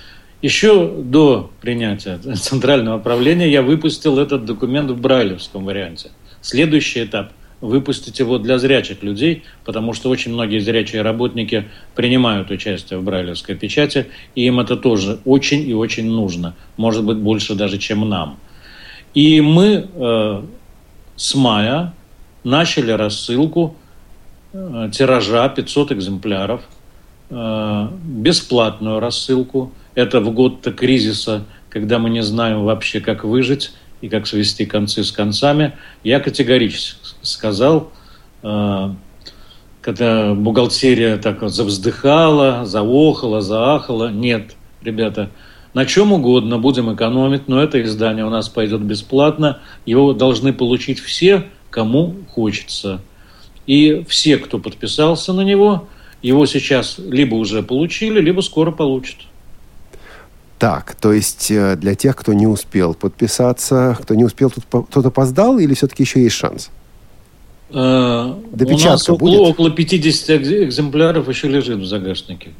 [0.42, 6.10] еще до принятия центрального правления я выпустил этот документ в брайлевском варианте.
[6.40, 13.00] Следующий этап– выпустить его для зрячих людей, потому что очень многие зрячие работники принимают участие
[13.00, 17.78] в брайлевской печати, и им это тоже очень и очень нужно, может быть, больше даже,
[17.78, 18.38] чем нам.
[19.14, 20.42] И мы э,
[21.16, 21.94] с мая
[22.44, 23.74] начали рассылку
[24.52, 26.62] э, тиража 500 экземпляров,
[27.30, 34.08] э, бесплатную рассылку– это в год-то кризиса, когда мы не знаем вообще, как выжить и
[34.08, 35.72] как свести концы с концами.
[36.04, 37.90] Я категорически сказал,
[38.42, 38.90] э,
[39.80, 44.10] когда бухгалтерия так вот завздыхала, заохала, заахала.
[44.10, 45.30] Нет, ребята,
[45.74, 49.60] на чем угодно будем экономить, но это издание у нас пойдет бесплатно.
[49.86, 53.00] Его должны получить все, кому хочется.
[53.66, 55.88] И все, кто подписался на него,
[56.22, 59.18] его сейчас либо уже получили, либо скоро получат.
[60.58, 65.58] Так, то есть э, для тех, кто не успел подписаться, кто не успел, кто-то опоздал
[65.58, 66.70] или все-таки еще есть шанс?
[67.70, 69.40] Э, Допечатка У нас около, будет?
[69.40, 70.30] около 50
[70.64, 72.50] экземпляров еще лежит в загашнике.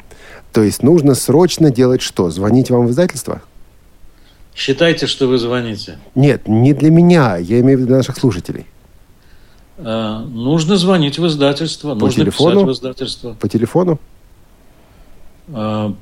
[0.53, 2.30] То есть нужно срочно делать что?
[2.30, 3.42] Звонить вам в издательство?
[4.55, 5.99] Считайте, что вы звоните.
[6.14, 8.66] Нет, не для меня, я имею в виду для наших слушателей.
[9.78, 12.53] А, нужно звонить в издательство, по нужно телефону?
[12.53, 13.36] писать в издательство.
[13.40, 14.01] По телефону?
[15.53, 15.94] А,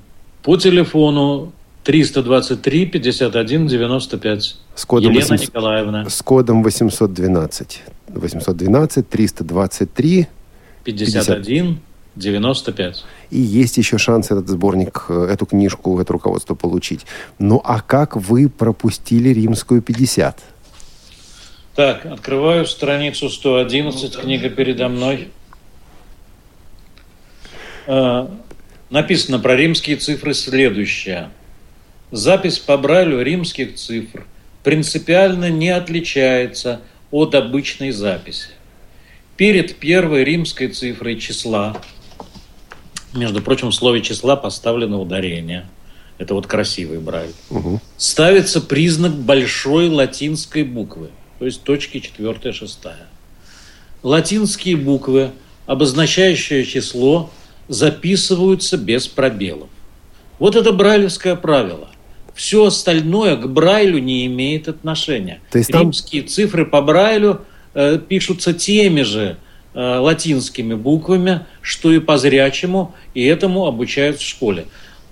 [0.42, 1.52] по телефону
[1.86, 4.56] 323 51 95.
[4.74, 6.10] С кодом Елена 800, Николаевна.
[6.10, 7.82] С кодом 812.
[8.08, 10.26] 812 323
[10.82, 11.78] 51
[12.16, 13.04] 95.
[13.30, 17.06] И есть еще шанс этот сборник, э, эту книжку, это руководство получить.
[17.38, 20.40] Ну а как вы пропустили римскую 50?
[21.76, 25.28] Так, открываю страницу 111, книга передо мной.
[27.86, 28.26] Э,
[28.90, 31.30] написано про римские цифры следующее.
[32.10, 34.26] Запись по Брайлю римских цифр
[34.62, 36.80] принципиально не отличается
[37.10, 38.48] от обычной записи.
[39.36, 41.76] Перед первой римской цифрой числа,
[43.12, 45.66] между прочим, в слове числа поставлено ударение.
[46.18, 47.34] Это вот красивый Брайль.
[47.50, 47.80] Угу.
[47.98, 53.06] Ставится признак большой латинской буквы– то есть точки 4 шестая.
[54.02, 55.32] Латинские буквы,
[55.66, 57.30] обозначающие число,
[57.68, 59.68] записываются без пробелов.
[60.38, 61.88] Вот это брайлевское правило.
[62.36, 65.40] Все остальное к Брайлю не имеет отношения.
[65.50, 66.28] То есть Римские там...
[66.28, 67.40] цифры по Брайлю
[67.74, 69.38] э, пишутся теми же
[69.74, 74.66] э, латинскими буквами, что и по зрячему, и этому обучают в школе.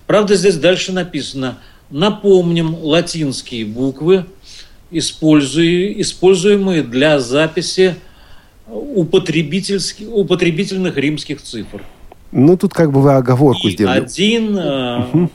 [0.07, 1.59] Правда, здесь дальше написано
[1.91, 4.27] «Напомним латинские буквы
[4.91, 7.97] используемые для записи
[8.69, 11.83] употребительских, употребительных римских цифр.
[12.33, 14.01] Ну, тут как бы вы оговорку И сделали.
[14.01, 15.31] 1, угу.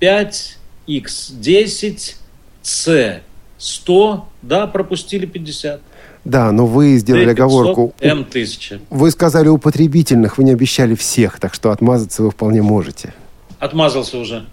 [0.00, 0.56] V5,
[0.88, 2.14] X10,
[2.62, 3.22] C
[3.58, 5.80] 100, да, пропустили 50.
[6.24, 7.94] Да, но вы сделали 500, оговорку.
[8.00, 8.80] М1000.
[8.90, 13.14] Вы сказали употребительных, вы не обещали всех, так что отмазаться вы вполне можете.
[13.58, 14.46] Отмазался уже.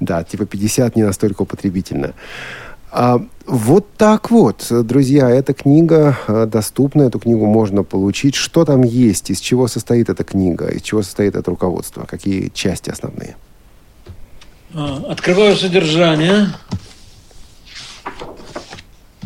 [0.00, 2.14] Да, типа 50 не настолько употребительно.
[2.92, 8.34] А, вот так вот, друзья, эта книга а, доступна, эту книгу можно получить.
[8.34, 12.90] Что там есть, из чего состоит эта книга, из чего состоит это руководство, какие части
[12.90, 13.36] основные?
[14.74, 16.48] А, открываю содержание.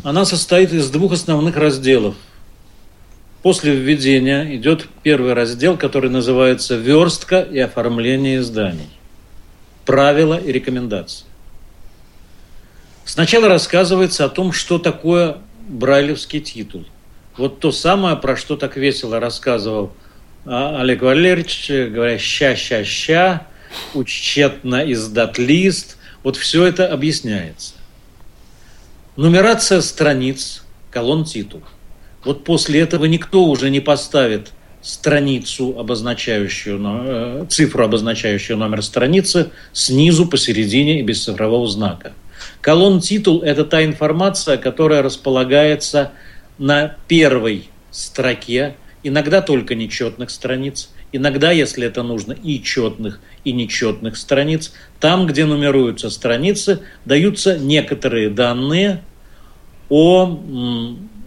[0.02, 2.16] Она состоит из двух основных разделов.
[3.42, 8.90] После введения идет первый раздел, который называется «Верстка и оформление изданий.
[9.84, 11.26] Правила и рекомендации».
[13.04, 15.38] Сначала рассказывается о том, что такое
[15.68, 16.84] брайлевский титул.
[17.36, 19.92] Вот то самое, про что так весело рассказывал
[20.44, 23.46] а, Олег Валерьевич, говоря «ща-ща-ща»,
[23.94, 25.96] «учтно издат лист».
[26.22, 27.74] Вот все это объясняется.
[29.16, 31.62] Нумерация страниц, колонн титул.
[32.24, 34.52] Вот после этого никто уже не поставит
[34.82, 42.12] страницу, обозначающую, э, цифру, обозначающую номер страницы, снизу, посередине и без цифрового знака–
[42.60, 46.12] Колонн титул– это та информация, которая располагается
[46.58, 54.16] на первой строке, иногда только нечетных страниц, иногда, если это нужно, и четных, и нечетных
[54.16, 54.72] страниц.
[55.00, 59.02] Там, где нумеруются страницы, даются некоторые данные
[59.88, 60.38] о,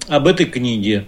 [0.08, 1.06] об этой книге.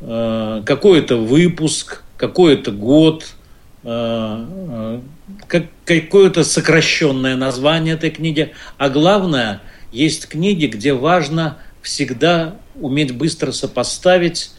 [0.00, 3.34] Э, какой это выпуск, какой это год,
[3.82, 5.00] э, э,
[5.46, 8.52] как, какое-то сокращенное название этой книги.
[8.78, 9.60] А главное,
[9.92, 14.50] есть книги, где важно всегда уметь быстро сопоставить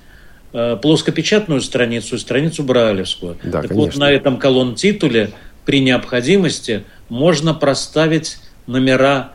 [0.81, 3.37] плоскопечатную страницу и страницу брайлевскую.
[3.43, 3.75] Да, так конечно.
[3.75, 5.31] вот на этом колонн-титуле
[5.65, 8.37] при необходимости можно проставить
[8.67, 9.33] номера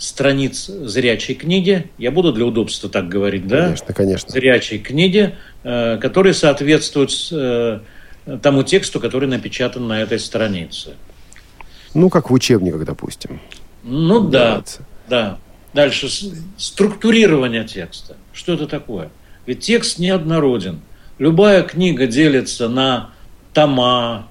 [0.00, 3.64] страниц зрячей книги, я буду для удобства так говорить, да?
[3.64, 4.30] Конечно, конечно.
[4.30, 7.80] Зрячей книги, э, которые соответствуют э,
[8.42, 10.94] тому тексту, который напечатан на этой странице.
[11.92, 13.40] Ну, как в учебниках, допустим.
[13.82, 14.64] Ну да,
[15.08, 15.38] да.
[15.74, 16.08] Дальше
[16.56, 18.16] структурирование текста.
[18.32, 19.10] Что это такое?
[19.50, 20.78] Ведь текст неоднороден.
[21.18, 23.10] Любая книга делится на
[23.52, 24.28] тома,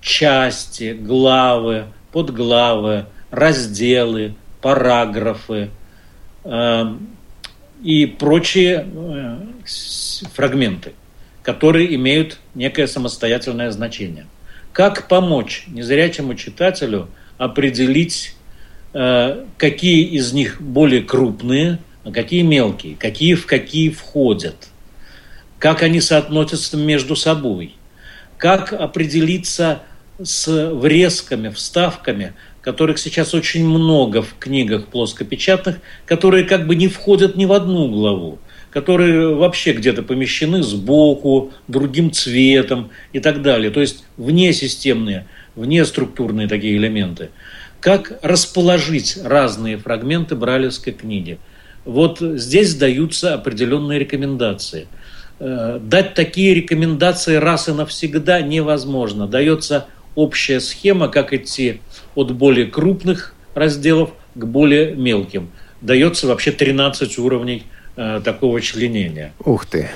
[0.00, 5.70] части, главы, подглавы, разделы, параграфы.
[6.44, 7.08] Эм,
[7.82, 9.38] и прочие э,
[10.32, 10.92] фрагменты,
[11.42, 14.26] которые имеют некое самостоятельное значение.
[14.72, 18.36] Как помочь незрячему читателю определить,
[18.92, 21.80] э, какие из них более крупные,
[22.12, 24.68] какие мелкие, какие в какие входят,
[25.58, 27.74] как они соотносятся между собой,
[28.36, 29.82] как определиться
[30.22, 37.36] с врезками, вставками, которых сейчас очень много в книгах плоскопечатных, которые как бы не входят
[37.36, 38.38] ни в одну главу,
[38.70, 43.70] которые вообще где-то помещены сбоку, другим цветом и так далее.
[43.70, 45.26] То есть внесистемные,
[45.56, 47.30] внеструктурные такие элементы.
[47.80, 51.38] Как расположить разные фрагменты бралевской книги?
[51.84, 54.88] Вот здесь даются определенные рекомендации.
[55.38, 59.26] Э, дать такие рекомендации раз и навсегда невозможно.
[59.26, 61.80] Дается общая схема, как идти
[62.14, 65.50] от более крупных разделов к более мелким.
[65.80, 67.64] Дается вообще 13 уровней
[67.96, 69.32] э, такого членения.
[69.44, 69.90] Ух ты!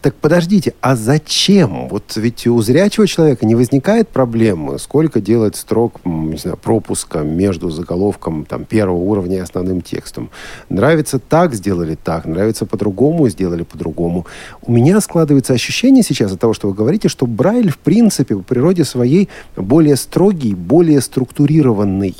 [0.00, 1.88] Так подождите, а зачем?
[1.88, 7.70] Вот ведь у зрячего человека не возникает проблемы, сколько делать строк, не знаю, пропуска между
[7.70, 10.30] заголовком там, первого уровня и основным текстом.
[10.68, 14.26] Нравится так, сделали так, нравится по-другому, сделали по-другому.
[14.62, 18.42] У меня складывается ощущение сейчас от того, что вы говорите, что Брайль, в принципе, по
[18.42, 22.16] природе своей более строгий, более структурированный.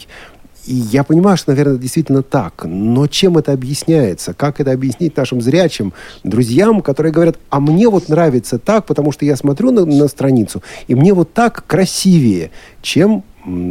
[0.66, 2.64] И я понимаю, что, наверное, действительно так.
[2.64, 4.34] Но чем это объясняется?
[4.34, 5.92] Как это объяснить нашим зрячим
[6.22, 10.62] друзьям, которые говорят, а мне вот нравится так, потому что я смотрю на, на страницу,
[10.86, 12.50] и мне вот так красивее,
[12.82, 13.24] чем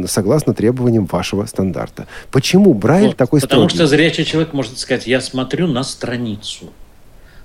[0.06, 2.06] согласно требованиям вашего стандарта.
[2.32, 3.76] Почему Брайль вот, такой Потому строгий?
[3.76, 6.70] что зрячий человек может сказать, я смотрю на страницу.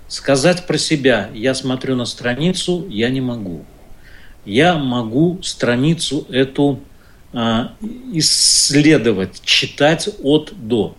[0.08, 3.64] Сказать про себя, я смотрю на страницу, я не могу.
[4.46, 6.80] Я могу страницу эту
[8.14, 10.96] исследовать, читать от до.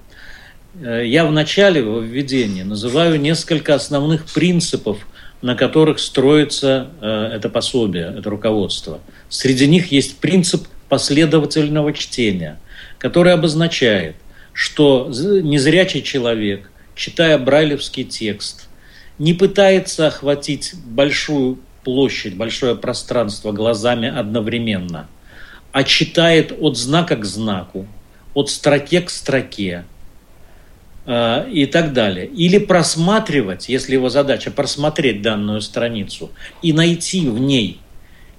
[0.81, 4.99] Э, я в начале, в введении, называю несколько основных принципов,
[5.41, 9.01] на которых строится э, это пособие, это руководство.
[9.31, 12.59] Среди них есть принцип последовательного чтения,
[12.99, 14.17] который обозначает,
[14.53, 18.69] что незрячий человек, читая брайлевский текст,
[19.19, 25.09] не пытается охватить большую площадь, большое пространство глазами одновременно–
[25.77, 27.87] а читает от знака к знаку,
[28.33, 29.85] от строке к строке
[31.05, 32.25] э, и так далее.
[32.25, 36.31] Или просматривать, если его задача просмотреть данную страницу
[36.63, 37.79] и найти в ней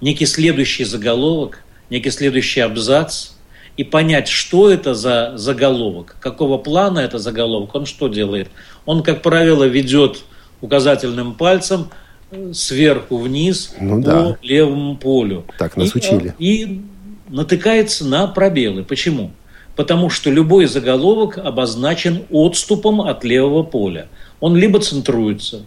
[0.00, 3.28] некий следующий заголовок, некий следующий абзац,
[3.76, 8.48] и понять, что это за заголовок, какого плана это заголовок, он что делает.
[8.84, 10.24] Он, как правило, ведет
[10.60, 11.90] указательным пальцем
[12.32, 14.38] э, сверху вниз ну, по да.
[14.42, 15.44] левому полю.
[15.56, 16.34] Так нас и, учили.
[16.40, 16.82] И
[17.28, 18.84] натыкается на пробелы.
[18.84, 19.30] Почему?
[19.76, 24.08] Потому что любой заголовок обозначен отступом от левого поля.
[24.40, 25.62] Он либо центруется,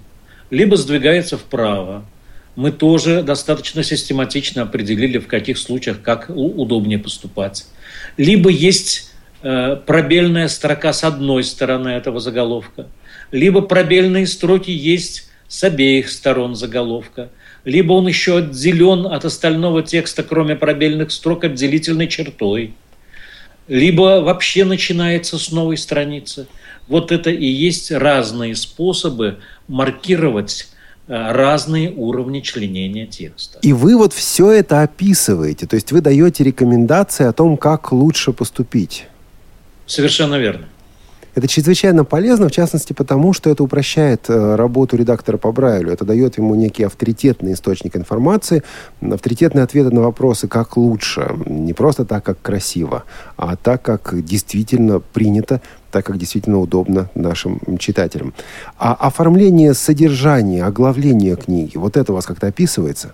[0.49, 2.05] либо сдвигается вправо.
[2.55, 7.65] Мы тоже достаточно систематично определили, в каких случаях как удобнее поступать.
[8.17, 12.87] Либо есть э, пробельная строка с одной стороны этого заголовка,
[13.31, 17.29] либо пробельные строки есть с обеих сторон заголовка–
[17.63, 22.73] либо он еще отделен от остального текста, кроме пробельных строк, отделительной чертой,
[23.67, 26.47] либо вообще начинается с новой страницы.
[26.87, 29.37] Вот это и есть разные способы
[29.67, 30.67] маркировать
[31.07, 33.59] э, разные уровни членения текста.
[33.61, 38.33] И вы вот все это описываете, то есть вы даете рекомендации о том, как лучше
[38.33, 39.05] поступить.
[39.85, 40.65] Совершенно верно.
[41.33, 45.91] Это чрезвычайно полезно, в частности, потому что это упрощает э, работу редактора по Брайлю.
[45.91, 48.63] Это дает ему некий авторитетный источник информации,
[49.01, 51.33] авторитетные ответы на вопросы, как лучше.
[51.45, 53.05] Не просто так, как красиво,
[53.37, 55.61] а так, как действительно принято
[55.91, 58.33] так как действительно удобно нашим читателям.
[58.79, 63.11] А оформление содержания, оглавление книги, вот это у вас как-то описывается?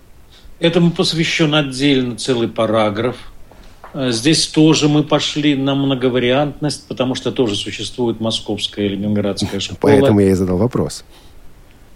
[0.60, 3.16] Этому посвящен отдельно целый параграф
[4.10, 9.78] здесь тоже мы пошли на многовариантность, потому что тоже существует московская и ленинградская школа.
[9.80, 11.04] Поэтому я и задал вопрос.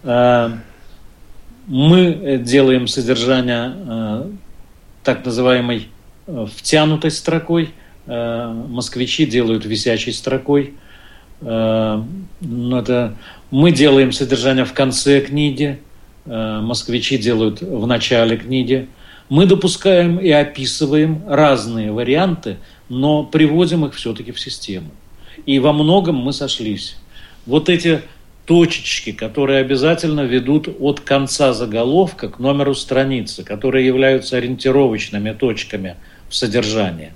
[0.03, 0.51] Э,
[1.67, 4.31] мы делаем содержание э,
[5.05, 5.89] так называемой
[6.27, 7.71] втянутой строкой.
[8.07, 10.75] Москвичи делают висячей строкой.
[11.41, 13.15] Это
[13.51, 15.81] мы делаем содержание в конце книги.
[16.25, 18.89] Москвичи делают в начале книги.
[19.33, 22.59] Мы допускаем и описываем разные варианты,
[22.91, 24.91] но приводим их все-таки в систему.
[25.47, 26.99] И во многом мы сошлись.
[27.47, 28.03] Вот эти
[28.45, 35.97] точечки, которые обязательно ведут от конца заголовка к номеру страницы, которые являются ориентировочными точками
[36.29, 37.15] в содержании.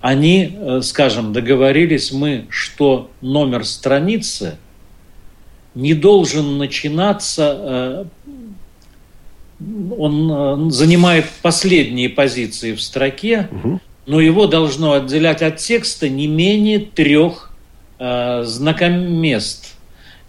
[0.00, 4.56] Они, э, скажем, договорились мы, что номер страницы
[5.74, 8.06] не должен начинаться,
[9.98, 13.80] он занимает последние позиции в строке, угу.
[14.06, 17.52] но его должно отделять от текста не менее трех
[17.98, 19.74] знакомест,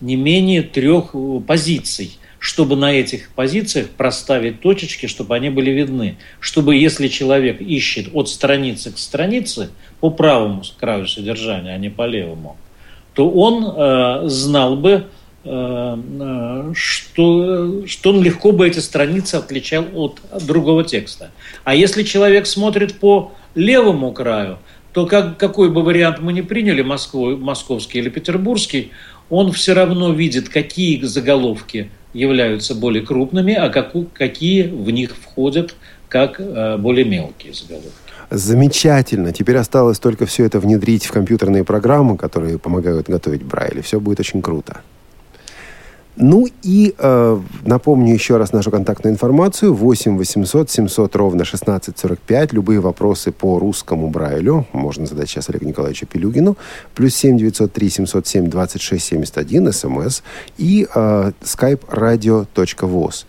[0.01, 1.15] не менее трех
[1.47, 6.17] позиций чтобы на этих позициях проставить точечки, чтобы они были видны.
[6.39, 9.69] Чтобы если человек ищет от страницы к странице
[9.99, 12.57] по правому краю содержания, а не по левому,
[13.13, 15.03] то он э, знал бы, э, э
[15.43, 16.73] что,
[17.87, 21.31] что он легко бы эти страницы отличал от другого текста.
[21.63, 24.59] А если человек смотрит по левому краю,
[24.93, 28.91] то как, какой бы вариант мы ни приняли, Москву, московский или петербургский,
[29.29, 35.75] он все равно видит, какие заголовки являются более крупными, а как, какие в них входят
[36.09, 37.89] как э, более мелкие заголовки.
[38.29, 39.31] Замечательно.
[39.31, 43.81] Теперь осталось только все это внедрить в компьютерные программы, которые помогают готовить Брайли.
[43.81, 44.81] Все будет очень круто.
[46.17, 49.73] Ну и э, напомню еще раз нашу контактную информацию.
[49.73, 52.53] 8 800 700 ровно 1645.
[52.53, 56.57] Любые вопросы по русскому Брайлю можно задать сейчас Олегу Николаевичу Пилюгину.
[56.95, 60.21] Плюс 7 903 707 26 71 смс
[60.57, 63.25] и э, skype radio.voz.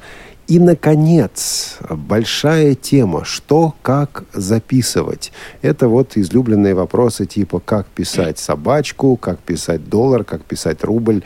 [0.49, 5.33] И, наконец, большая тема, что, как записывать.
[5.63, 11.23] Это вот излюбленные вопросы типа, как писать собачку, как писать доллар, как писать рубль,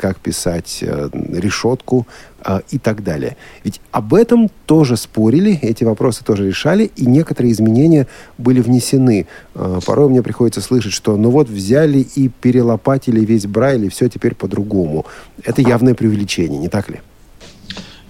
[0.00, 2.08] как писать э, решетку
[2.44, 3.36] э, и так далее.
[3.62, 9.28] Ведь об этом тоже спорили, эти вопросы тоже решали, и некоторые изменения были внесены.
[9.54, 14.08] Э, порой мне приходится слышать, что ну вот взяли и перелопатили весь Брайль, и все
[14.08, 15.06] теперь по-другому.
[15.44, 17.00] Это явное преувеличение, не так ли?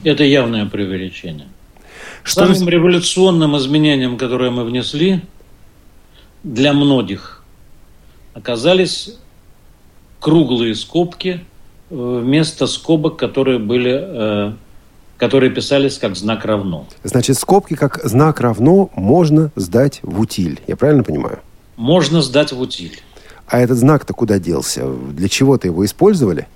[0.05, 1.49] Это явное преувеличение.
[2.23, 5.21] Что Самым революционным изменением, которое мы внесли
[6.43, 7.43] для многих,
[8.35, 9.17] оказались
[10.21, 11.41] круглые скобки
[11.91, 14.53] э, вместо скобок, которые были, э,
[15.17, 16.87] которые писались как знак равно.
[17.03, 20.61] Значит, скобки как знак равно можно сдать в утиль.
[20.67, 21.41] Я правильно понимаю?
[21.77, 23.01] Можно сдать в утиль.
[23.47, 24.87] А этот знак-то куда делся?
[24.87, 26.47] Для чего-то его использовали?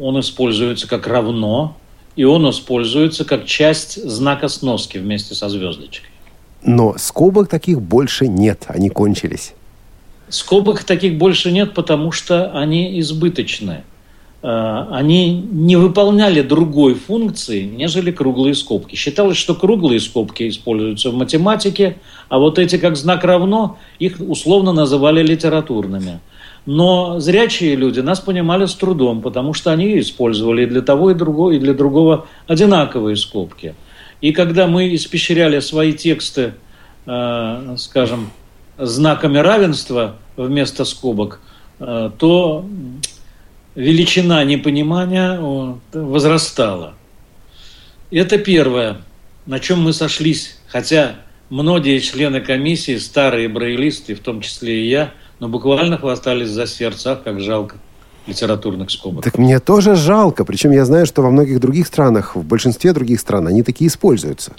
[0.00, 1.76] Он используется как равно
[2.16, 6.08] и он используется как часть знака сноски вместе со звездочкой.
[6.62, 9.54] Но скобок таких больше нет, они кончились.
[10.28, 13.82] Скобок таких больше нет, потому что они избыточны.
[14.42, 18.94] Э, они не выполняли другой функции, нежели круглые скобки.
[18.94, 21.98] Считалось, что круглые скобки используются в математике,
[22.28, 26.20] а вот эти как знак равно, их условно называли литературными–
[26.64, 31.14] но зрячие люди нас понимали с трудом, потому что они использовали и для того, и,
[31.14, 33.74] другого, и для другого одинаковые скобки.
[34.20, 36.54] И когда мы испещряли свои тексты,
[37.06, 38.30] э, скажем,
[38.78, 41.40] знаками равенства вместо скобок,
[41.80, 42.64] э, то
[43.74, 45.38] величина непонимания
[45.92, 46.94] возрастала.
[48.10, 48.98] Это первое,
[49.46, 51.16] на чем мы сошлись, хотя
[51.50, 57.16] многие члены комиссии, старые браилисты, в том числе и я, но буквально хвастались за сердца,
[57.16, 57.74] как жалко
[58.28, 59.24] литературных скобок.
[59.24, 60.44] Так мне тоже жалко.
[60.44, 64.52] Причем я знаю, что во многих других странах, в большинстве других стран, они такие используются.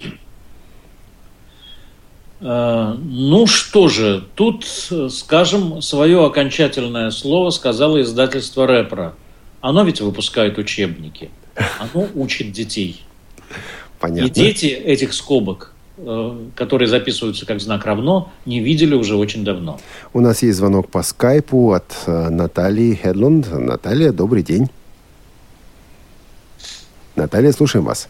[2.41, 4.65] Э, ну что же, тут,
[5.09, 9.13] скажем, свое окончательное слово сказала издательство Репро.
[9.61, 11.29] Оно ведь выпускает учебники.
[11.79, 13.05] Оно учит детей.
[14.01, 14.27] Понятно.
[14.27, 15.72] И дети этих скобок Э,
[16.55, 19.79] которые записываются как знак равно, не видели уже очень давно.
[20.11, 23.51] У нас есть звонок по скайпу от э, Натальи Хедлунд.
[23.51, 24.69] Наталья, добрый день.
[27.15, 28.07] Наталья, слушаем вас.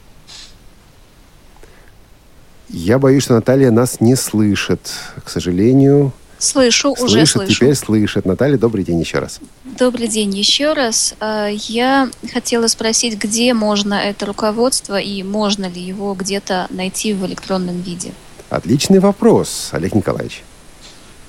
[2.70, 4.92] Я боюсь, что Наталья нас не слышит.
[5.24, 6.14] К сожалению,
[6.44, 7.54] Слышу, слышит, уже слышу.
[7.54, 8.26] теперь слышит.
[8.26, 9.40] Наталья, добрый день еще раз.
[9.80, 11.16] Добрый день еще раз.
[11.22, 17.26] А, я хотела спросить, где можно это руководство и можно ли его где-то найти в
[17.26, 18.12] электронном виде?
[18.50, 20.44] Отличный вопрос, Олег Николаевич.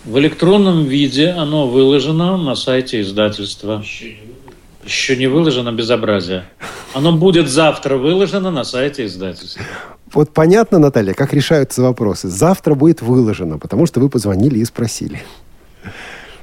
[0.05, 3.85] В электронном виде оно выложено на сайте издательства.
[4.85, 6.45] Еще не выложено безобразие.
[6.93, 9.63] Оно будет завтра выложено на сайте издательства.
[10.15, 12.29] Вот понятно, Наталья, как решаются вопросы.
[12.29, 15.23] Завтра будет выложено, потому что вы позвонили и спросили.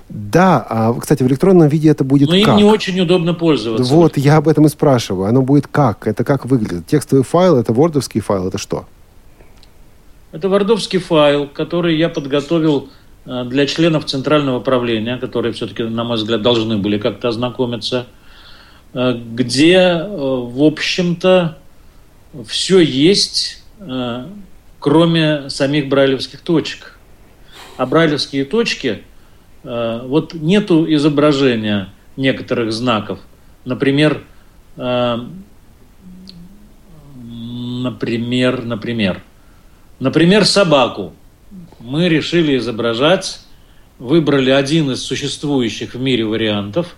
[0.10, 2.50] Да, а, кстати, в электронном виде это будет Но как?
[2.50, 3.94] им не очень удобно пользоваться.
[3.94, 5.30] Вот, я об этом и спрашиваю.
[5.30, 6.06] Оно будет как?
[6.06, 6.86] Это как выглядит?
[6.86, 8.86] Текстовый файл, это вордовский файл, это что?
[10.34, 12.90] Это вордовский файл, который я подготовил
[13.26, 18.08] э, для членов Центрального правления, которые все-таки, на мой взгляд, должны были как-то ознакомиться,
[18.94, 21.58] э, где, э, в общем-то,
[22.46, 23.61] все есть
[24.80, 26.98] кроме самих брайлевских точек.
[27.78, 29.04] А брайлевские точки,
[29.64, 33.20] э, вот нету изображения некоторых знаков
[33.66, 34.24] например,
[34.78, 35.18] э,
[37.84, 39.22] например, например,
[40.00, 41.14] например, собаку
[41.80, 43.42] мы решили изображать,
[44.00, 46.96] выбрали один из существующих в мире вариантов,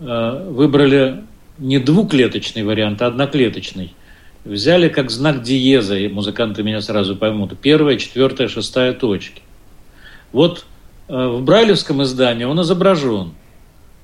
[0.00, 1.24] э, выбрали
[1.58, 3.94] не двуклеточный вариант, а одноклеточный.
[4.44, 9.42] Взяли как знак диеза, и музыканты меня сразу поймут, первая, четвертая, шестая точки.
[10.32, 10.64] Вот
[11.08, 13.34] э, в брайлевском издании он изображен.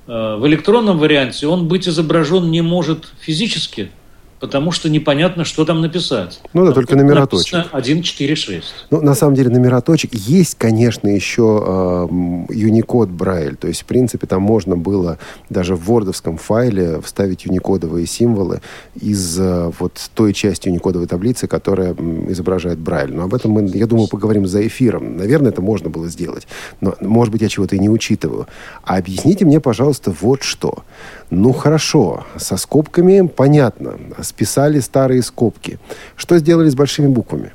[0.07, 3.91] Э, в электронном варианте он быть изображен не может физически,
[4.39, 6.39] потому что непонятно, что там написать.
[6.53, 7.67] Ну да, только номера точек.
[7.71, 8.65] 1, 4, 6.
[8.91, 10.13] Ну, на самом деле, номера точек.
[10.13, 12.13] Есть, конечно, еще э,
[12.53, 13.55] Unicode Braille.
[13.55, 15.17] То есть, в принципе, там можно было
[15.49, 18.61] даже в вордовском файле вставить юникодовые символы
[18.99, 23.13] из э, вот той части юникодовой таблицы, которая э, изображает Braille.
[23.13, 25.17] Но об этом мы, я думаю, поговорим за эфиром.
[25.17, 26.47] Наверное, это можно было сделать.
[26.81, 28.47] Но, может быть, я чего-то и не учитываю.
[28.83, 30.83] А объясните мне, пожалуйста, вот что.
[31.29, 33.97] Ну, хорошо, со скобками понятно.
[34.27, 35.79] Списали старые скобки.
[36.15, 37.53] Что сделали с большими буквами?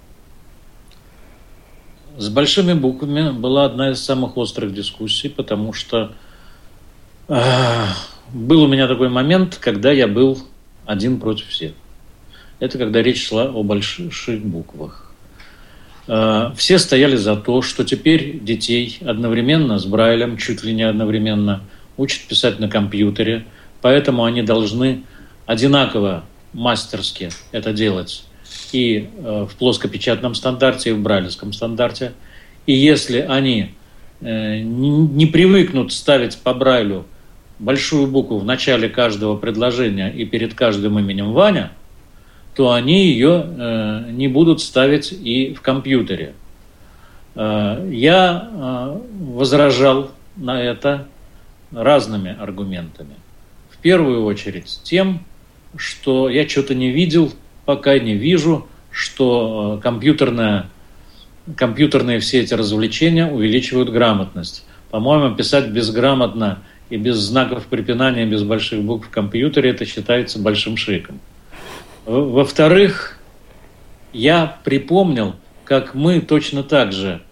[2.18, 6.12] С большими буквами была одна из самых острых дискуссий, потому что
[7.28, 7.40] э,
[8.32, 10.38] был у меня такой момент, когда я был
[10.86, 11.72] один против всех.
[12.60, 15.12] Это когда речь шла о больших буквах.
[16.06, 21.62] Э, все стояли за то, что теперь детей одновременно с Брайлем, чуть ли не одновременно,
[21.96, 23.44] учат писать на компьютере–
[23.82, 25.02] Поэтому они должны
[25.44, 28.24] одинаково мастерски это делать
[28.72, 32.12] и э, в плоскопечатном стандарте, и в брайлевском стандарте.
[32.66, 33.74] И если они
[34.20, 37.06] э, не привыкнут ставить по брайлю
[37.58, 41.72] большую букву в начале каждого предложения и перед каждым именем Ваня,
[42.54, 46.34] то они ее э, не будут ставить и в компьютере.
[47.34, 51.06] Я возражал на это
[51.70, 53.14] разными аргументами
[53.82, 55.24] первую очередь тем,
[55.76, 57.32] что я что-то не видел,
[57.64, 60.68] пока не вижу, что э, компьютерная,
[61.56, 64.64] компьютерные все эти развлечения увеличивают грамотность.
[64.90, 70.76] По-моему, писать безграмотно и без знаков препинания, без больших букв в компьютере, это считается большим
[70.76, 71.20] шиком.
[72.04, 73.18] Во-вторых,
[74.12, 77.22] я припомнил, как мы точно так же,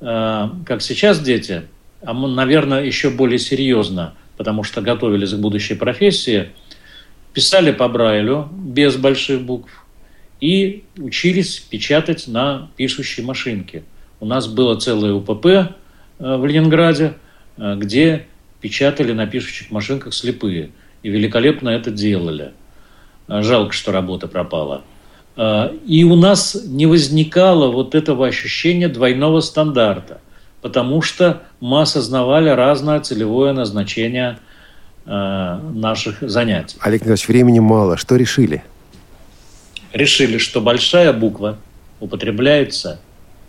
[0.00, 1.62] э, как сейчас дети,
[2.02, 6.50] а, наверное, еще более серьезно– потому что готовились к будущей профессии,
[7.32, 9.70] писали по Брайлю без больших букв
[10.40, 13.84] и учились печатать на пишущей машинке.
[14.20, 15.68] У нас было целое УПП э,
[16.18, 17.14] в Ленинграде,
[17.56, 18.26] э, где
[18.60, 20.70] печатали на пишущих машинках слепые.
[21.02, 22.52] И великолепно это делали.
[23.28, 24.82] Э, жалко, что работа пропала.
[25.86, 30.20] И у нас не возникало вот этого ощущения двойного стандарта–
[30.62, 34.38] потому что мы осознавали разное целевое назначение
[35.04, 36.76] наших занятий.
[36.80, 37.96] Олег Николаевич, времени мало.
[37.96, 38.62] Что решили?
[39.92, 41.58] Решили, что большая буква
[42.00, 43.00] употребляется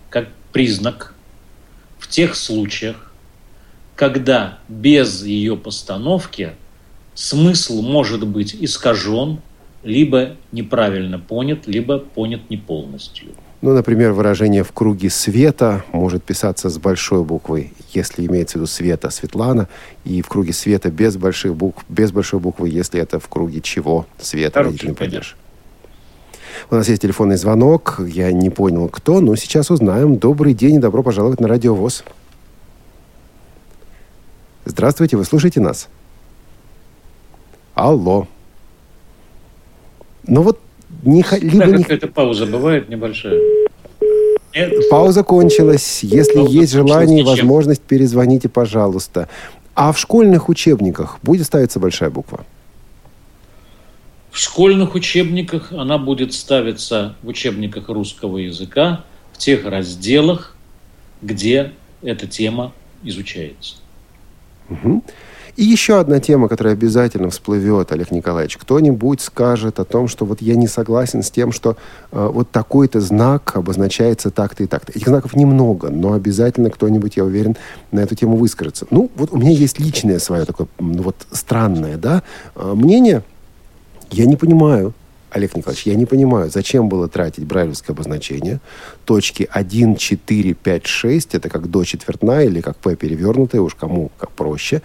[0.09, 1.15] как признак
[1.99, 3.11] в тех случаях,
[3.95, 6.53] когда без ее постановки
[7.13, 9.39] смысл может быть искажен,
[9.83, 13.33] либо неправильно понят, либо понят не полностью.
[13.63, 18.67] Ну, например, выражение «в круге света» может писаться с большой буквы, если имеется в виду
[18.67, 19.69] света Светлана,
[20.03, 24.05] и в круге света без больших букв, без большой буквы, если это в круге чего
[24.19, 25.37] света, родительный падеж.
[26.71, 28.01] У нас есть телефонный звонок.
[28.05, 30.17] Я не понял, кто, но сейчас узнаем.
[30.17, 32.03] Добрый день и добро пожаловать на Радио ВОЗ.
[34.65, 35.87] Здравствуйте, вы слушаете нас?
[37.75, 38.27] Алло.
[40.27, 40.59] Ну вот
[41.03, 41.83] не, либо да, не...
[41.83, 43.39] какая-то пауза бывает небольшая.
[44.55, 44.89] Нет?
[44.89, 46.03] Пауза кончилась.
[46.03, 49.27] Если Пауза есть желание и возможность, перезвоните, пожалуйста.
[49.75, 52.45] А в школьных учебниках будет ставиться большая буква?
[54.29, 60.55] В школьных учебниках она будет ставиться в учебниках русского языка в тех разделах,
[61.21, 62.71] где эта тема
[63.03, 63.75] изучается.
[64.69, 65.03] Угу.
[65.55, 68.57] И еще одна тема, которая обязательно всплывет, Олег Николаевич.
[68.57, 71.77] Кто-нибудь скажет о том, что вот я не согласен с тем, что
[72.11, 74.91] э, вот такой-то знак обозначается так-то и так-то.
[74.93, 77.55] Этих знаков немного, но обязательно кто-нибудь, я уверен,
[77.91, 78.87] на эту тему выскажется.
[78.89, 82.23] Ну, вот у меня есть личное свое такое, ну, вот странное, да,
[82.55, 83.21] э, мнение.
[84.09, 84.93] Я не понимаю,
[85.29, 88.59] Олег Николаевич, я не понимаю, зачем было тратить брайлевское обозначение.
[89.05, 94.11] Точки 1, 4, 5, 6, это как до четвертная или как П перевернутая, уж кому
[94.17, 94.81] как проще.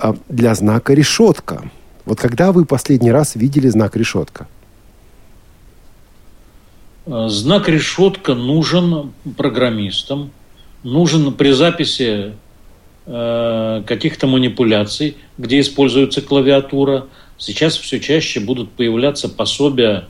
[0.00, 1.70] А, для знака решетка.
[2.04, 4.46] Вот когда вы последний раз видели знак решетка?
[7.06, 10.30] А, знак решетка нужен программистам,
[10.84, 12.32] нужен при записи
[13.06, 17.06] э, каких-то манипуляций, где используется клавиатура.
[17.36, 20.06] Сейчас все чаще будут появляться пособия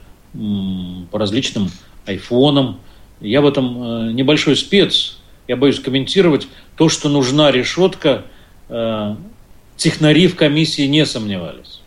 [1.10, 1.70] по различным
[2.04, 2.78] айфонам.
[3.20, 5.18] Я в этом э, небольшой спец.
[5.46, 6.46] Я боюсь комментировать.
[6.76, 8.24] То, что нужна решетка,
[8.68, 9.16] э,
[9.78, 11.80] технари в комиссии не сомневались.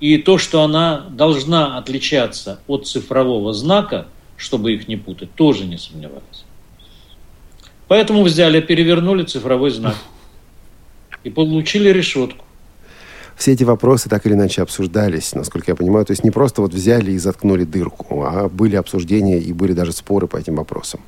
[0.00, 5.76] И то, что она должна отличаться от цифрового знака, чтобы их не путать, тоже не
[5.76, 6.44] сомневались.
[7.88, 9.96] Поэтому взяли, перевернули цифровой знак
[11.24, 12.44] и получили решетку.
[13.36, 16.04] Все эти вопросы так или иначе обсуждались, насколько я понимаю.
[16.06, 19.92] То есть не просто вот взяли и заткнули дырку, а были обсуждения и были даже
[19.92, 21.00] споры по этим вопросам.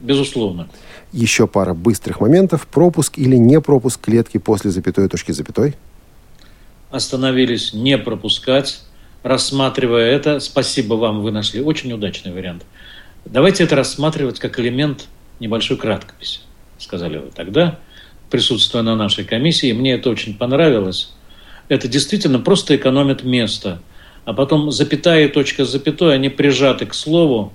[0.00, 0.68] Безусловно.
[1.12, 2.66] Еще пара быстрых моментов.
[2.66, 5.76] Пропуск или не пропуск клетки после запятой точки запятой?
[6.90, 8.80] остановились не пропускать,
[9.22, 10.40] рассматривая это.
[10.40, 12.64] Спасибо вам, вы нашли очень удачный вариант.
[13.24, 15.06] Давайте это рассматривать как элемент
[15.40, 16.40] небольшой краткописи,
[16.78, 17.78] сказали вы тогда,
[18.30, 19.72] присутствуя на нашей комиссии.
[19.72, 21.12] Мне это очень понравилось.
[21.68, 23.80] Это действительно просто экономит место.
[24.24, 27.52] А потом запятая и точка с запятой, они прижаты к слову,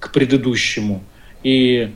[0.00, 1.02] к предыдущему.
[1.44, 1.92] И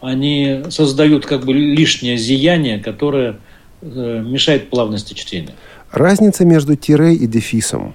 [0.00, 3.38] они создают как бы лишнее зияние, которое
[3.80, 5.54] Э, мешает плавности чтения.
[5.92, 7.94] Разница между тире и дефисом.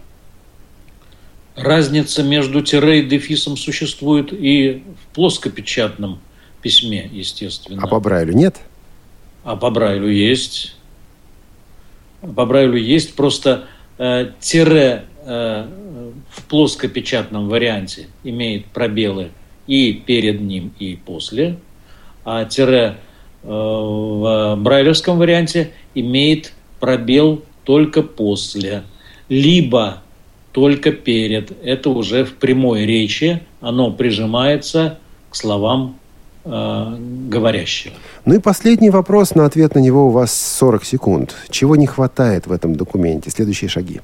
[1.56, 6.20] Разница между тире и дефисом существует и в плоскопечатном
[6.62, 7.82] письме, естественно.
[7.84, 8.56] А по Брайлю нет?
[9.43, 10.76] А по Брайлю есть.
[12.22, 13.66] По Брайлю есть, просто
[13.97, 15.68] э, тире э,
[16.30, 19.32] в плоскопечатном варианте имеет пробелы
[19.68, 21.57] и перед ним, и после,
[22.26, 22.97] а тире
[23.43, 28.84] Э, в брайлевском варианте имеет пробел только после,
[29.30, 30.01] либо
[30.51, 31.51] только перед.
[31.64, 34.99] Это уже в прямой речи, оно прижимается
[35.30, 35.97] к словам
[36.45, 36.97] э,
[37.30, 37.95] говорящего.
[38.26, 41.36] Ну и последний вопрос, на ответ на него у вас 40 секунд.
[41.49, 43.30] Чего не хватает в этом документе?
[43.30, 43.99] Следующие шаги.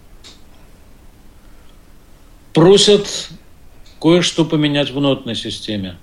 [2.53, 3.30] Просят
[4.00, 5.97] кое-что поменять в нотной системе.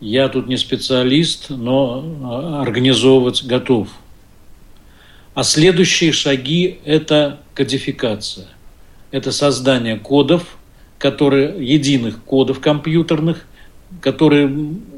[0.00, 3.88] Я тут не специалист, но а, организовывать готов.
[5.34, 8.48] А следующие шаги– это кодификация.
[9.10, 10.56] Это создание кодов,
[10.98, 13.46] которые, единых кодов компьютерных,
[14.00, 14.48] которые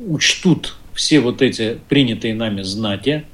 [0.08, 3.24] учтут все вот эти принятые нами знаки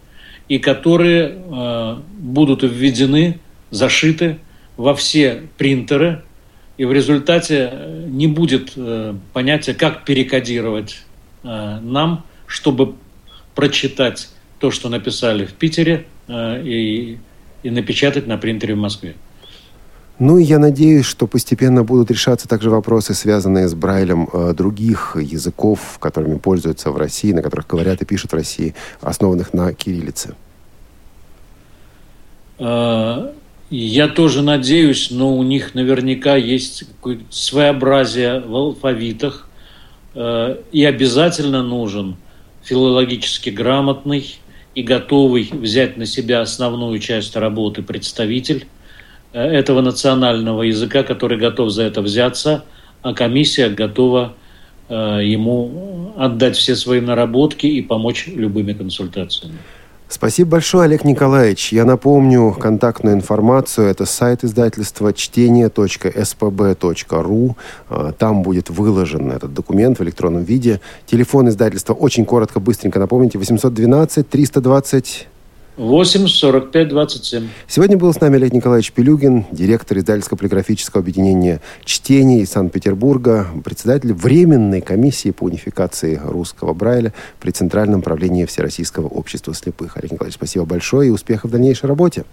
[0.48, 3.38] и которые э, будут введены,
[3.70, 4.38] зашиты
[4.76, 6.22] во все принтеры,
[6.76, 11.04] и в результате э, не будет э, понятия, как перекодировать
[11.44, 12.94] Э, нам, чтобы
[13.54, 17.18] прочитать то, что написали в Питере, э, и,
[17.62, 19.14] и напечатать на принтере в Москве.
[20.18, 25.16] Ну и я надеюсь, что постепенно будут решаться также вопросы, связанные с Брайлем э, других
[25.20, 30.34] языков, которыми пользуются в России, на которых говорят и пишут в России, основанных на кириллице.
[33.76, 36.84] Я тоже надеюсь, но у них наверняка есть
[37.30, 39.48] своеобразие в алфавитах,
[40.14, 42.16] Э, и обязательно нужен
[42.62, 44.38] филологически грамотный
[44.74, 48.66] и готовый взять на себя основную часть работы представитель
[49.32, 52.64] э, этого национального языка, который готов за это взяться,
[53.02, 54.34] а комиссия готова
[54.88, 59.58] э, ему отдать все свои наработки и помочь любыми консультациями.
[60.14, 61.72] Спасибо большое, Олег Николаевич.
[61.72, 63.88] Я напомню контактную информацию.
[63.88, 67.56] Это сайт издательства чтение.спб.ру.
[67.88, 70.80] А, там будет выложен этот документ в электронном виде.
[71.06, 73.38] Телефон издательства очень коротко, быстренько напомните.
[73.38, 75.26] 812 320
[75.76, 77.48] 8 45 27.
[77.66, 84.12] Сегодня был с нами Олег Николаевич Пелюгин, директор издательского полиграфического объединения «Чтение» из Санкт-Петербурга, председатель
[84.12, 89.96] Временной комиссии по унификации русского Брайля при Центральном правлении Всероссийского общества слепых.
[89.96, 92.24] Олег Николаевич, спасибо большое и успехов в дальнейшей работе.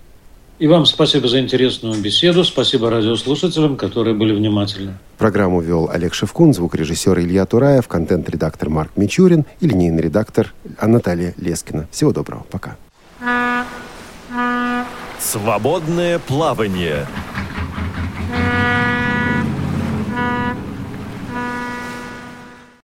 [0.59, 2.43] И вам спасибо за интересную беседу.
[2.43, 4.93] Спасибо радиослушателям, которые были внимательны.
[5.17, 11.87] Программу вел Олег Шевкун, звукорежиссер Илья Тураев, контент-редактор Марк Мичурин и линейный редактор Анатолия Лескина.
[11.89, 12.45] Всего доброго.
[12.51, 12.77] Пока.
[15.19, 17.07] Свободное плавание.